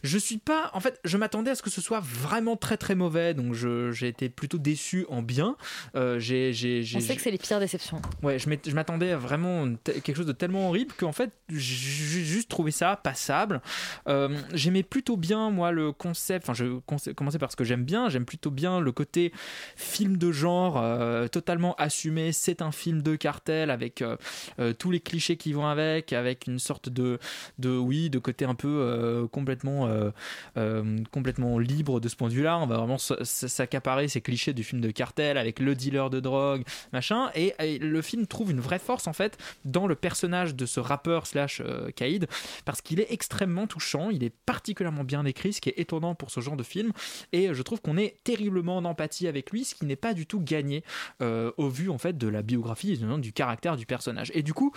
[0.03, 2.95] Je suis pas en fait je m'attendais à ce que ce soit vraiment très très
[2.95, 5.55] mauvais donc j'ai été plutôt déçu en bien.
[5.95, 6.51] Euh, j'ai
[6.95, 8.01] On sait que c'est les pires déceptions.
[8.21, 12.71] Ouais, je m'attendais à vraiment quelque chose de tellement horrible qu'en fait, j'ai juste trouvé
[12.71, 13.61] ça passable.
[14.07, 16.47] Euh, J'aimais plutôt bien, moi, le concept.
[16.47, 16.79] Enfin, je
[17.13, 18.09] commençais par ce que j'aime bien.
[18.09, 19.31] J'aime plutôt bien le côté
[19.75, 22.31] film de genre euh, totalement assumé.
[22.31, 26.59] C'est un film de cartel avec euh, tous les clichés qui vont avec, avec une
[26.59, 27.19] sorte de,
[27.59, 30.11] de oui, de côté un peu euh, complètement, euh,
[30.57, 32.57] euh, complètement libre de ce point de vue-là.
[32.57, 36.63] On va vraiment s'accaparer ces clichés du film de cartel avec le dealer de drogue,
[36.91, 37.29] machin.
[37.35, 41.27] Et, le film trouve une vraie force en fait dans le personnage de ce rappeur
[41.27, 41.61] slash
[41.95, 42.27] Kaïd
[42.63, 44.09] parce qu'il est extrêmement touchant.
[44.09, 46.91] Il est particulièrement bien écrit, ce qui est étonnant pour ce genre de film.
[47.31, 50.25] Et je trouve qu'on est terriblement en empathie avec lui, ce qui n'est pas du
[50.25, 50.83] tout gagné
[51.21, 54.31] au vu en fait de la biographie du- caractère du personnage.
[54.33, 54.71] Et du coup,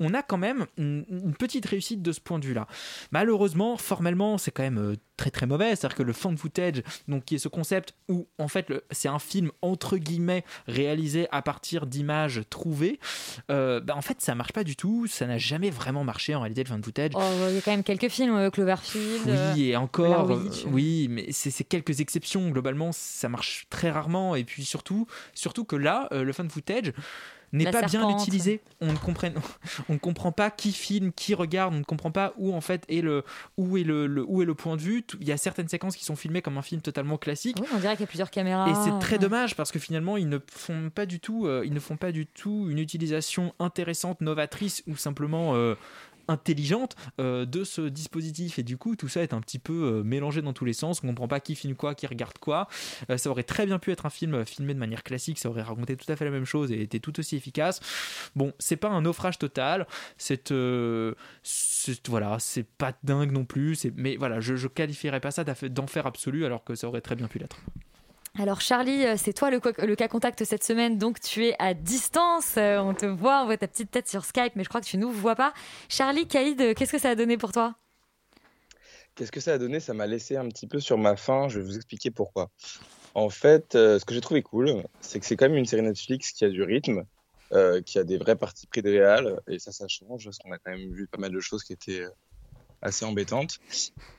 [0.00, 2.66] on a quand même une, une petite réussite de ce point de vue-là.
[3.12, 5.76] Malheureusement, formellement, c'est quand même euh, très très mauvais.
[5.76, 9.18] C'est-à-dire que le fan footage, donc qui est ce concept où en fait c'est un
[9.18, 12.98] film entre guillemets réalisé à partir d'images trouvées,
[13.50, 15.06] euh, bah, en fait ça marche pas du tout.
[15.06, 17.12] Ça n'a jamais vraiment marché en réalité le fan footage.
[17.14, 19.28] Oh, il y a quand même quelques films, euh, Cloverfield.
[19.28, 22.48] euh, Oui, et encore, euh, oui, mais c'est quelques exceptions.
[22.50, 24.34] Globalement, ça marche très rarement.
[24.34, 26.92] Et puis surtout, surtout que là, euh, le fan footage
[27.58, 28.60] n'est pas bien utilisé.
[28.80, 29.28] On ne, comprend,
[29.88, 32.84] on ne comprend pas qui filme, qui regarde, on ne comprend pas où en fait
[32.88, 33.24] est le,
[33.56, 35.04] où est le, le- où est le point de vue.
[35.20, 37.56] Il y a certaines séquences qui sont filmées comme un film totalement classique.
[37.60, 38.68] Oui, on dirait qu'il y a plusieurs caméras.
[38.70, 41.72] Et c'est très dommage parce que finalement ils ne font pas du tout, euh, ils
[41.72, 45.74] ne font pas du tout une utilisation intéressante, novatrice ou simplement euh,
[46.28, 48.58] intelligente euh, de ce dispositif.
[48.58, 51.00] Et du coup tout ça est un petit peu euh, mélangé dans tous les sens.
[51.02, 52.68] On comprend pas qui filme quoi qui regarde quoi.
[53.10, 55.38] Euh, ça aurait très bien pu être un film filmé de manière classique.
[55.38, 57.80] Ça aurait raconté tout à fait la même chose et été tout aussi efficace.
[58.36, 59.86] Bon c'est pas un naufrage total.
[60.18, 60.52] C'est
[62.08, 63.86] voilà c'est pas dingue non plus.
[63.96, 67.28] Mais voilà je, je qualifierais pas ça d'enfer absolu alors que ça aurait très bien
[67.28, 67.56] pu l'être
[68.36, 72.56] Alors Charlie, euh, c'est toi le, cas contact cette semaine, donc tu es à distance.
[72.56, 74.86] Euh, On te voit, on voit ta petite tête sur Skype, mais je crois que
[74.86, 75.54] tu nous vois pas.
[75.88, 77.76] Charlie, Kaïd, euh, qu'est-ce que ça a donné pour toi?
[79.14, 79.78] Qu'est-ce que ça a donné?
[79.78, 81.48] Ça m'a laissé un petit peu sur ma faim.
[81.48, 82.50] Je vais vous expliquer pourquoi.
[83.14, 86.32] En fait, ce que j'ai trouvé cool, c'est que c'est quand même une série Netflix
[86.32, 87.04] qui a du rythme,
[87.86, 90.58] qui a des vrais parties pris de réal, et ça, ça change, parce qu'on a
[90.58, 92.04] quand même vu pas mal de choses qui étaient
[92.82, 93.60] assez embêtantes.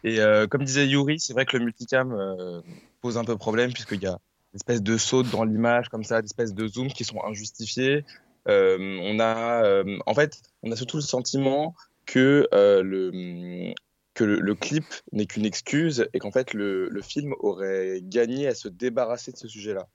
[0.06, 2.64] Et comme disait Yuri, c'est vrai que le multicam
[3.06, 4.18] pose un peu problème, puisqu'il y a
[4.54, 8.04] une espèce de saute dans l'image, comme ça, des espèces de zooms qui sont injustifiés.
[8.48, 11.76] Euh, on a, euh, en fait, on a surtout le sentiment
[12.08, 13.74] que euh, le
[14.16, 18.56] que le, clip n'est qu'une excuse et qu'en fait le, le film aurait gagné à
[18.56, 19.88] se débarrasser de ce sujet-là.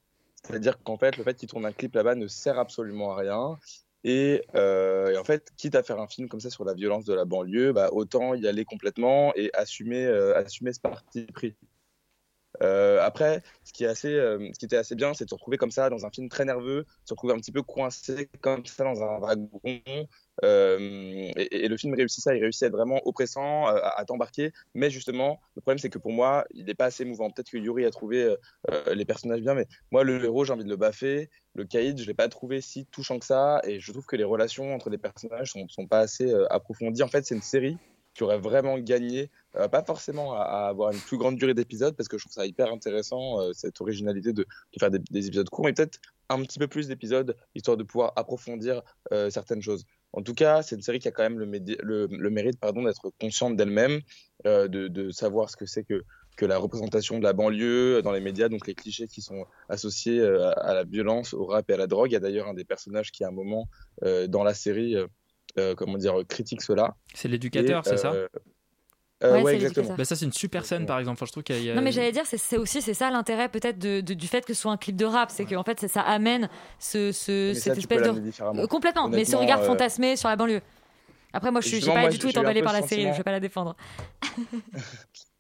[0.45, 3.59] C'est-à-dire qu'en fait le fait qu'il tourne un clip là-bas ne sert absolument à rien.
[4.05, 7.25] Et, en fait, quitte à faire un film comme ça sur la violence de la
[7.25, 11.57] banlieue, bah, autant y aller complètement et assumer, assumer ce parti pris.
[12.63, 13.73] Euh, après, euh, ce
[14.59, 16.85] qui était assez bien, c'est de se retrouver comme ça dans un film très nerveux,
[17.05, 19.49] se retrouver un petit peu coincé comme ça dans un wagon.
[20.45, 24.53] Euh, et, le film réussit ça, il réussit à être vraiment oppressant, à, t'embarquer.
[24.75, 27.31] Mais justement, le problème, c'est que pour moi, il n'est pas assez mouvant.
[27.31, 28.35] Peut-être que Yuri a trouvé
[28.93, 31.31] les personnages bien, mais moi, le héros, j'ai envie de le baffer.
[31.55, 33.61] Le caïd, je l'ai pas trouvé si touchant que ça.
[33.65, 37.03] Et je trouve que les relations entre les personnages sont, sont pas assez approfondies.
[37.03, 37.79] En fait, c'est une série
[38.15, 42.09] qui aurait vraiment gagné, euh, pas forcément à, avoir une plus grande durée d'épisodes, parce
[42.09, 44.47] que je trouve ça hyper intéressant, euh, cette originalité de,
[44.79, 45.99] faire des, des épisodes courts, mais peut-être
[46.29, 48.83] un petit peu plus d'épisodes, histoire de pouvoir approfondir
[49.13, 49.85] euh, certaines choses.
[50.13, 51.47] En tout cas, c'est une série qui a quand même le,
[52.31, 54.01] mérite d'être consciente d'elle-même,
[54.45, 56.03] de, savoir ce que c'est que,
[56.37, 60.21] que la représentation de la banlieue dans les médias, donc les clichés qui sont associés
[60.21, 62.11] à, la violence, au rap et à la drogue.
[62.11, 63.69] Il y a d'ailleurs un des personnages qui, à un moment,
[64.03, 64.97] dans la série,
[65.77, 66.95] comment dire, critique cela.
[67.15, 68.29] C'est l'éducateur, c'est ça euh,
[69.23, 69.95] euh, Ouais, exactement.
[69.97, 71.19] Bah, ça c'est une super scène par exemple.
[71.19, 73.49] Enfin, je trouve qu'il y a- Non mais j'allais dire, c'est- aussi c'est ça l'intérêt
[73.51, 75.79] peut-être de- de- du fait que ce soit un clip de rap, c'est qu'en fait
[75.81, 76.49] ça, ça amène
[76.79, 78.61] ce, ce- ça, cette espèce de.
[78.61, 80.63] Euh, complètement, mais ce regard euh, fantasmé sur la banlieue.
[81.33, 83.31] Après moi je suis pas moi, du tout emballé par la série, je vais pas
[83.33, 83.77] la défendre.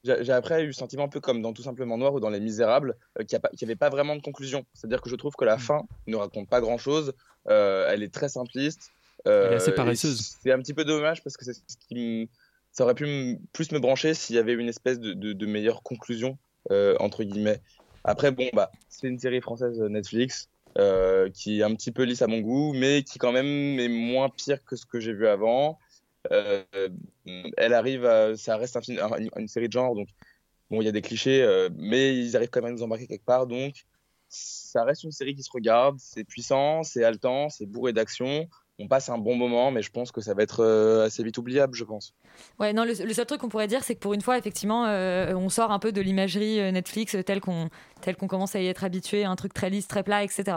[0.02, 2.40] J'ai après eu le sentiment un peu comme dans Tout simplement Noir ou dans Les
[2.40, 4.64] Misérables, euh, qu'il n'y avait pas vraiment de conclusion.
[4.72, 5.48] C'est-à-dire que je trouve que Mm.
[5.48, 7.12] la fin ne raconte pas grand-chose.
[7.48, 8.90] euh, elle est très simpliste.
[9.26, 10.36] Euh, Elle est assez et paresseuse.
[10.42, 12.26] C'est un petit peu dommage parce que c'est ce qui me-
[12.72, 15.46] ça aurait pu me- plus me brancher s'il y avait une espèce de, de- de
[15.46, 16.38] meilleure conclusion,
[16.70, 17.60] euh, entre guillemets.
[18.04, 20.48] Après, bon, bah, c'est une série française Netflix.
[20.78, 23.88] euh, qui est un petit peu lisse à mon goût, mais qui quand même est
[23.88, 25.80] moins pire que ce que j'ai vu avant.
[26.30, 26.62] Euh,
[27.56, 30.06] elle arrive à, ça reste un film, un- une série de genre, donc
[30.70, 33.08] bon, il y a des clichés, euh, mais ils arrivent quand même à nous embarquer
[33.08, 33.84] quelque part, donc
[34.28, 38.48] ça reste une série qui se regarde, c'est puissant, c'est haletant, c'est bourré d'action.
[38.80, 41.36] On passe un bon moment, mais je pense que ça va être euh, assez vite
[41.38, 42.14] oubliable, je pense.
[42.58, 44.86] Ouais, non, le, le seul truc qu'on pourrait dire, c'est que pour une fois, effectivement,
[44.86, 47.68] euh, on sort un peu de l'imagerie euh, Netflix telle qu'on
[48.00, 50.56] tel qu'on commence à y être habitué, un truc très lisse, très plat, etc.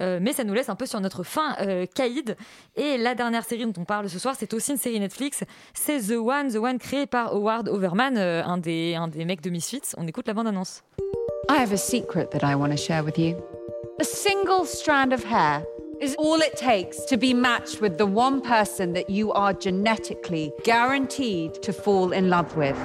[0.00, 2.36] Euh, mais ça nous laisse un peu sur notre fin euh, caïd.
[2.76, 5.44] Et la dernière série dont on parle ce soir, c'est aussi une série Netflix.
[5.74, 9.42] C'est The One, The One créée par Howard Overman, euh, un, des, un des mecs
[9.42, 9.92] de Misfits.
[9.96, 10.82] On écoute la bande-annonce.
[11.50, 13.36] I have a secret that I want to share with you.
[14.00, 15.62] A single strand of hair
[16.00, 20.52] is all it takes to be matched with the one person that you are genetically
[20.64, 22.76] guaranteed to fall in love with.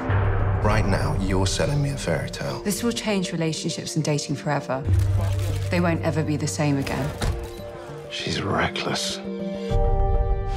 [0.63, 2.61] Right now, you're selling me a fairy tale.
[2.63, 4.83] This will change relationships and dating forever.
[5.71, 7.09] They won't ever be the same again.
[8.09, 9.15] She's reckless.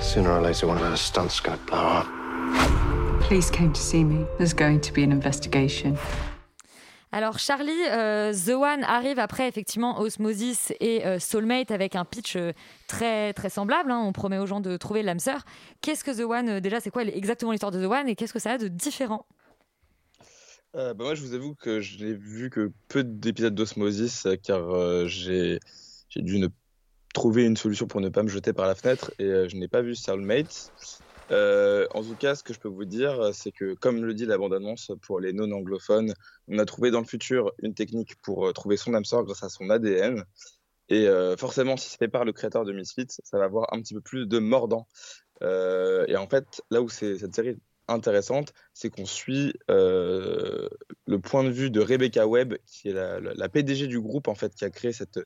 [0.01, 3.23] Sooner or later, one of her stunts gonna blow up.
[3.23, 4.27] Police came to see me.
[4.39, 5.99] There's going to be an investigation.
[7.11, 12.37] Alors Charlie, euh, The One arrive après effectivement Osmosis et euh, Soulmate avec un pitch
[12.37, 12.53] euh,
[12.87, 13.91] très très semblable.
[13.91, 14.03] hein.
[14.05, 15.45] On promet aux gens de trouver l'âme sœur.
[15.81, 18.39] Qu'est-ce que The One Déjà, c'est quoi exactement l'histoire de The One et qu'est-ce que
[18.39, 19.27] ça a de différent?
[20.75, 25.59] Bah moi, je vous avoue que je n'ai vu que peu d'épisodes d'Osmosis, car j'ai
[26.15, 26.47] dû
[27.15, 29.81] trouver une solution pour ne pas me jeter par la fenêtre et je n'ai pas
[29.81, 30.71] vu Soulmate.
[31.31, 34.27] Euh, en tout cas, ce que je peux vous dire, c'est que, comme le dit
[34.27, 36.15] la bande-annonce, pour les non-anglophones,
[36.49, 39.43] on a trouvé dans le futur une technique pour euh, trouver son âme sœur grâce
[39.43, 40.25] à son ADN.
[40.89, 43.81] Et euh, forcément, si c'est fait par le créateur de Misfits, ça va avoir un
[43.83, 44.89] petit peu plus de mordant.
[45.43, 47.57] Et en fait, là où c'est cette série
[47.87, 50.69] intéressante, c'est qu'on suit le
[51.23, 54.65] point de vue de Rebecca Webb, qui est la, PDG du groupe en fait, qui
[54.65, 55.21] a créé cette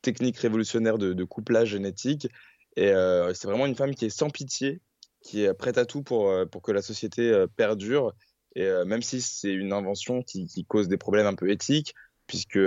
[0.00, 2.28] technique révolutionnaire de, couplage génétique.
[2.76, 2.92] Et
[3.34, 4.80] c'est vraiment une femme qui est sans pitié,
[5.20, 8.14] qui est prête à tout pour, euh, pour que la société euh, perdure.
[8.54, 11.94] Et euh, même si c'est une invention qui, qui cause des problèmes un peu éthiques,
[12.26, 12.58] puisque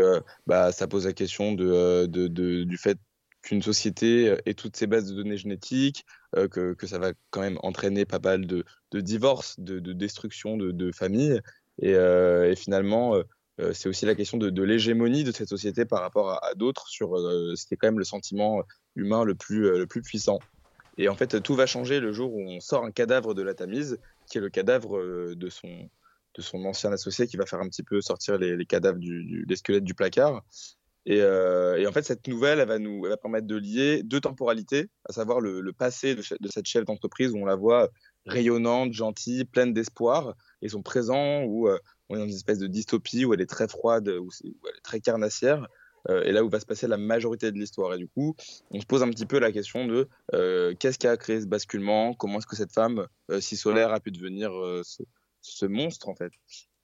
[0.48, 2.98] bah, ça pose la question de, de- du fait
[3.44, 7.60] qu'une société ait toutes ses bases de données génétiques, que, que ça va quand même
[7.62, 11.42] entraîner pas mal de, de divorces, de, de destruction de, de familles.
[11.80, 11.96] Et,
[12.56, 13.16] finalement,
[13.74, 17.66] c'est aussi la question de, l'hégémonie de cette société par rapport à, d'autres sur ce
[17.68, 18.64] qui est quand même le sentiment
[18.96, 20.40] humain le plus, le plus puissant.
[21.02, 23.56] Et en fait, tout va changer le jour où on sort un cadavre de la
[23.56, 23.98] Tamise,
[24.30, 25.90] qui est le cadavre euh, de son,
[26.36, 29.56] de son ancien associé, qui va faire un petit peu sortir les, cadavres, du, les
[29.56, 30.44] squelettes du placard.
[31.08, 34.04] Et, euh, et en fait, cette nouvelle, elle va nous elle va permettre de lier
[34.04, 37.90] deux temporalités, à savoir le, passé de, cette chef d'entreprise où on la voit
[38.28, 41.80] rayonnante, gentille, pleine d'espoir, et son présent où euh,
[42.10, 44.84] on est dans une espèce de dystopie où elle est très froide, où, elle est
[44.84, 45.66] très carnassière,
[46.10, 47.94] et là où va se passer la majorité de l'histoire.
[47.94, 48.36] Et du coup,
[48.72, 51.46] on se pose un petit peu la question de euh, qu'est-ce qui a créé ce
[51.46, 54.82] basculement, comment est-ce que cette femme euh, si solaire a pu devenir euh,
[55.42, 56.32] ce, monstre en fait?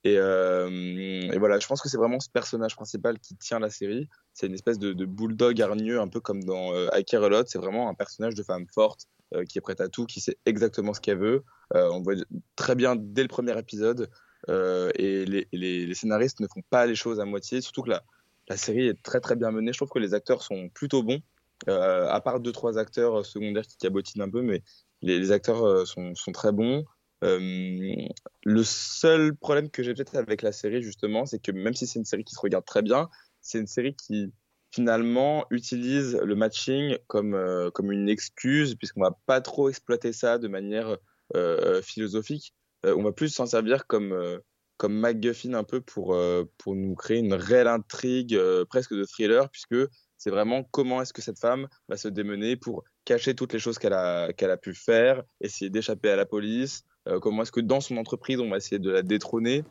[0.04, 4.08] Et, euh, voilà, je pense que c'est vraiment ce personnage principal qui tient la série.
[4.34, 7.48] C'est une espèce de, bulldog hargneux, un peu comme dans euh, Lot.
[7.48, 10.38] C'est vraiment un personnage de femme forte euh, qui est prête à tout, qui sait
[10.46, 11.44] exactement ce qu'elle veut.
[11.76, 12.14] Euh, on voit
[12.56, 14.10] très bien dès le premier épisode.
[14.50, 17.60] euh, et les scénaristes ne font pas les choses à moitié.
[17.60, 18.04] Surtout que la,
[18.48, 19.74] la série est très très bien menée.
[19.74, 21.22] Je trouve que les acteurs sont plutôt bons.
[21.70, 24.62] Euh, à part deux trois acteurs secondaires qui cabotinent un peu, mais
[25.02, 26.86] les, acteurs euh, sont, sont très bons.
[27.24, 28.08] Euh,
[28.44, 31.98] le seul problème que j'ai peut-être avec la série, justement, c'est que même si c'est
[31.98, 33.10] une série qui se regarde très bien,
[33.42, 34.32] c'est une série qui
[34.72, 40.38] finalement utilise le matching comme, euh, comme une excuse, puisqu'on va pas trop exploiter ça
[40.38, 40.98] de manière
[41.36, 42.54] euh, philosophique.
[42.86, 44.40] Euh, on va plus s'en servir comme, euh,
[44.78, 49.04] comme MacGuffin un peu pour, euh, pour nous créer une réelle intrigue euh, presque de
[49.04, 49.76] thriller, puisque
[50.18, 53.80] c'est vraiment comment est-ce que cette femme va se démener pour cacher toutes les choses
[53.80, 57.60] qu'elle a, qu'elle a pu faire, essayer d'échapper à la police, euh, comment est-ce que
[57.60, 59.64] dans son entreprise on va essayer de la détrôner.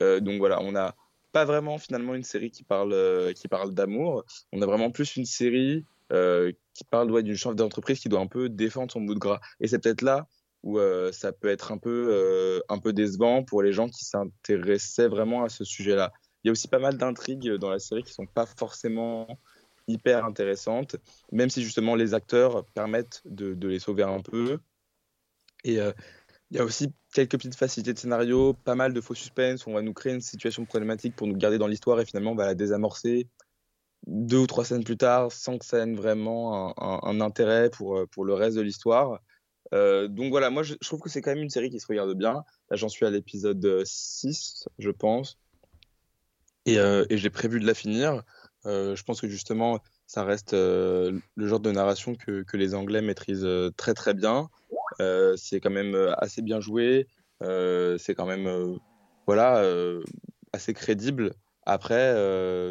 [0.00, 0.94] Donc voilà, on n'a
[1.32, 2.94] pas vraiment finalement une série qui parle,
[3.48, 8.20] parle d'amour, on a vraiment plus une série qui parle d'une chef d'entreprise qui doit
[8.20, 9.40] un peu défendre son bout de gras.
[9.60, 10.26] Et c'est peut-être là
[10.64, 14.04] où euh, ça peut être un peu, euh, un peu décevant pour les gens qui
[14.04, 16.10] s'intéressaient vraiment à ce sujet-là.
[16.42, 19.38] Il y a aussi pas mal d'intrigues dans la série qui sont pas forcément
[19.86, 20.96] hyper intéressantes,
[21.30, 24.58] même si justement les acteurs permettent de, les sauver un peu.
[25.64, 25.92] Et euh,
[26.50, 29.66] il y a aussi quelques petites facilités de scénario, pas mal de faux suspense.
[29.66, 32.36] On va nous créer une situation problématique pour nous garder dans l'histoire et finalement on
[32.36, 33.28] va la désamorcer
[34.06, 38.06] deux ou trois scènes plus tard sans que ça ait vraiment un, un- intérêt pour,
[38.10, 39.20] pour le reste de l'histoire.
[39.72, 42.12] Euh, donc voilà, moi je, trouve que c'est quand même une série qui se regarde
[42.14, 42.44] bien.
[42.70, 45.38] Là j'en suis à l'épisode 6, je pense.
[46.66, 48.22] Et, euh, et j'ai prévu de la finir.
[48.66, 53.02] Euh, je pense que justement, ça reste le genre de narration que, que les Anglais
[53.02, 54.48] maîtrisent très très bien.
[55.36, 57.06] C'est quand même assez bien joué.
[57.40, 58.78] C'est quand même
[59.26, 59.62] voilà
[60.52, 61.34] assez crédible.
[61.66, 62.14] Après,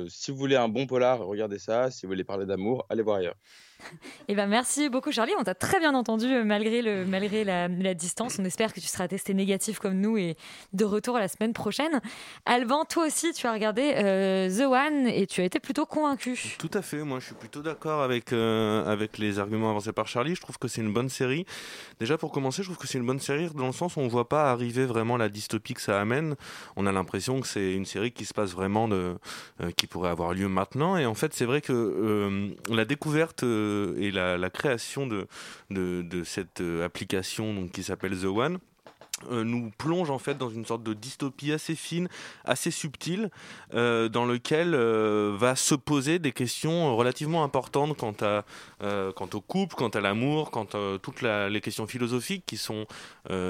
[0.09, 1.91] si vous voulez un bon polar, regardez ça.
[1.91, 3.35] Si vous voulez parler d'amour, allez voir ailleurs.
[4.29, 7.67] Eh ben merci beaucoup Charlie, on t'a très bien entendu euh, malgré, le, malgré la,
[7.93, 8.37] distance.
[8.39, 10.37] On espère que tu seras testé négatif comme nous et
[10.71, 12.01] de retour la semaine prochaine.
[12.45, 16.55] Alban, toi aussi tu as regardé euh, The One et tu as été plutôt convaincu.
[16.57, 20.07] Tout à fait, moi je suis plutôt d'accord avec, euh, avec les arguments avancés par
[20.07, 20.35] Charlie.
[20.35, 21.45] Je trouve que c'est une bonne série.
[21.99, 24.07] Déjà pour commencer, je trouve que c'est une bonne série dans le sens où on
[24.07, 26.35] voit pas arriver vraiment la dystopie que ça amène.
[26.77, 29.17] On a l'impression que c'est une série qui se passe vraiment de,
[29.75, 30.97] qui pourrait avoir lieu maintenant.
[30.97, 33.43] Et en fait, c'est vrai que la découverte
[33.97, 35.27] et la, création de,
[35.69, 38.59] de, cette euh, application donc, qui s'appelle The One
[39.31, 42.09] euh, nous plonge en fait dans une sorte de dystopie assez fine,
[42.43, 43.29] assez subtile,
[43.73, 48.43] euh, dans lequel va se poser des questions relativement importantes quant, à,
[49.13, 52.85] quant au couple, quant à l'amour, quant à toutes les questions philosophiques qui sont,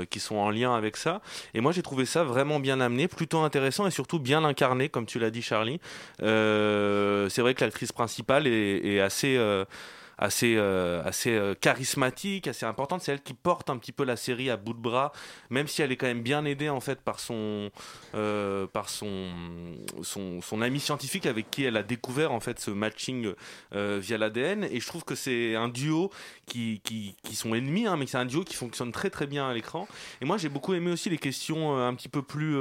[0.09, 1.21] qui sont en lien avec ça.
[1.55, 5.05] Et moi j'ai trouvé ça vraiment bien amené, plutôt intéressant et surtout bien incarné, comme
[5.05, 5.79] tu l'as dit Charlie.
[6.19, 9.39] C'est vrai que l'actrice principale est assez...
[10.23, 13.01] assez, euh, assez euh, charismatique, assez importante.
[13.01, 15.11] C'est elle qui porte un petit peu la série à bout de bras,
[15.49, 17.69] même si elle est quand même bien aidée en fait par son,
[18.15, 19.31] euh, par son,
[20.01, 23.33] son, ami scientifique avec qui elle a découvert en fait ce matching
[23.73, 24.63] via l'ADN.
[24.63, 26.09] Et je trouve que c'est un duo
[26.45, 29.49] qui, qui, qui sont ennemis, hein, mais c'est un duo qui fonctionne très très bien
[29.49, 29.87] à l'écran.
[30.21, 32.55] Et moi j'ai beaucoup aimé aussi les questions un petit peu plus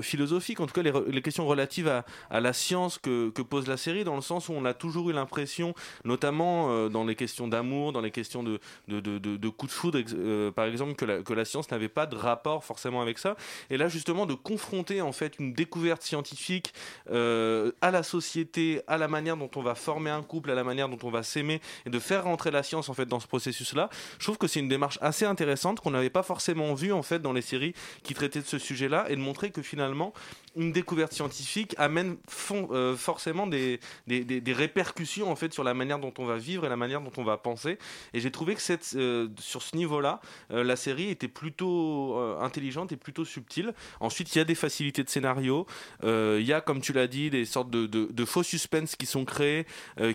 [0.00, 1.88] philosophiques, en tout cas les, questions relatives
[2.30, 5.12] à, la science que pose la série, dans le sens où on a toujours eu
[5.12, 5.74] l'impression,
[6.06, 10.00] notamment euh, dans les questions d'amour, dans les questions de, de, de, coups de foudre,
[10.14, 13.36] euh, par exemple, que la, que la science n'avait pas de rapport forcément avec ça.
[13.70, 16.72] Et là justement de confronter en fait une découverte scientifique
[17.10, 20.64] euh, à la société, à la manière dont on va former un couple, à la
[20.64, 23.26] manière dont on va s'aimer, et de faire rentrer la science en fait dans ce
[23.26, 27.02] processus-là, je trouve que c'est une démarche assez intéressante qu'on n'avait pas forcément vue en
[27.02, 30.12] fait dans les séries qui traitaient de ce sujet-là, et de montrer que finalement
[30.56, 32.16] une découverte scientifique amène
[32.50, 36.64] euh, forcément des, des, des- répercussions en fait sur la manière dont on va vivre
[36.64, 37.78] et la manière dont on va penser.
[38.14, 42.92] Et j'ai trouvé que cette, euh, sur ce niveau-là, euh, la série était plutôt intelligente
[42.92, 43.74] et plutôt subtile.
[44.00, 45.66] Ensuite, il y a des facilités de scénario.
[46.02, 49.24] Il y a, comme tu l'as dit, des sortes de, de- faux suspens qui sont
[49.24, 49.66] créés,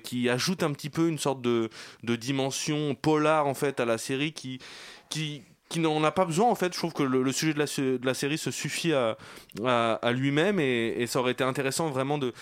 [0.04, 1.70] qui ajoutent un petit peu une sorte de,
[2.04, 4.60] de dimension polar en fait à la série qui
[5.10, 8.14] qui qui n'en a pas besoin en fait je trouve que le, sujet de la,
[8.14, 9.18] série se suffit à,
[10.12, 12.34] lui-même et, ça aurait été intéressant vraiment de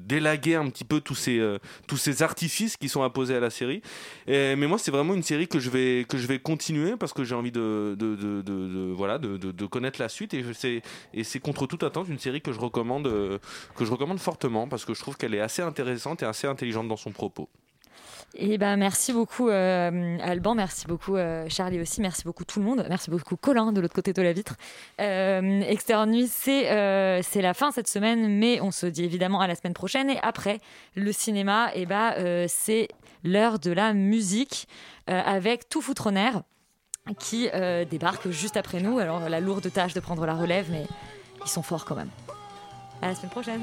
[0.00, 3.50] d'élaguer un petit peu tous ces euh, tous ces artifices qui sont imposés à la
[3.50, 3.82] série
[4.26, 7.24] mais moi c'est vraiment une série que je vais que je vais continuer parce que
[7.24, 7.96] j'ai envie de,
[8.94, 13.06] voilà de, connaître la suite et c'est contre toute attente une série que je recommande
[13.06, 13.38] euh,
[13.76, 16.88] que je recommande fortement parce que je trouve qu'elle est assez intéressante et assez intelligente
[16.88, 17.48] dans son propos
[18.34, 22.64] Et ben merci beaucoup euh, Alban, merci beaucoup euh, Charlie aussi, merci beaucoup tout le
[22.64, 24.56] monde, merci beaucoup Colin de l'autre côté de la vitre.
[25.00, 29.40] Euh, Externe Nuit, c'est euh, c'est la fin cette semaine, mais on se dit évidemment
[29.40, 30.08] à la semaine prochaine.
[30.08, 30.60] Et après
[30.94, 32.88] le cinéma, et ben euh, c'est
[33.22, 34.66] l'heure de la musique
[35.06, 36.42] avec Tout foutre en
[37.18, 37.48] qui
[37.90, 38.98] débarque juste après nous.
[38.98, 40.86] Alors la lourde tâche de prendre la relève, mais
[41.44, 42.10] ils sont forts quand même.
[43.02, 43.60] À la semaine prochaine.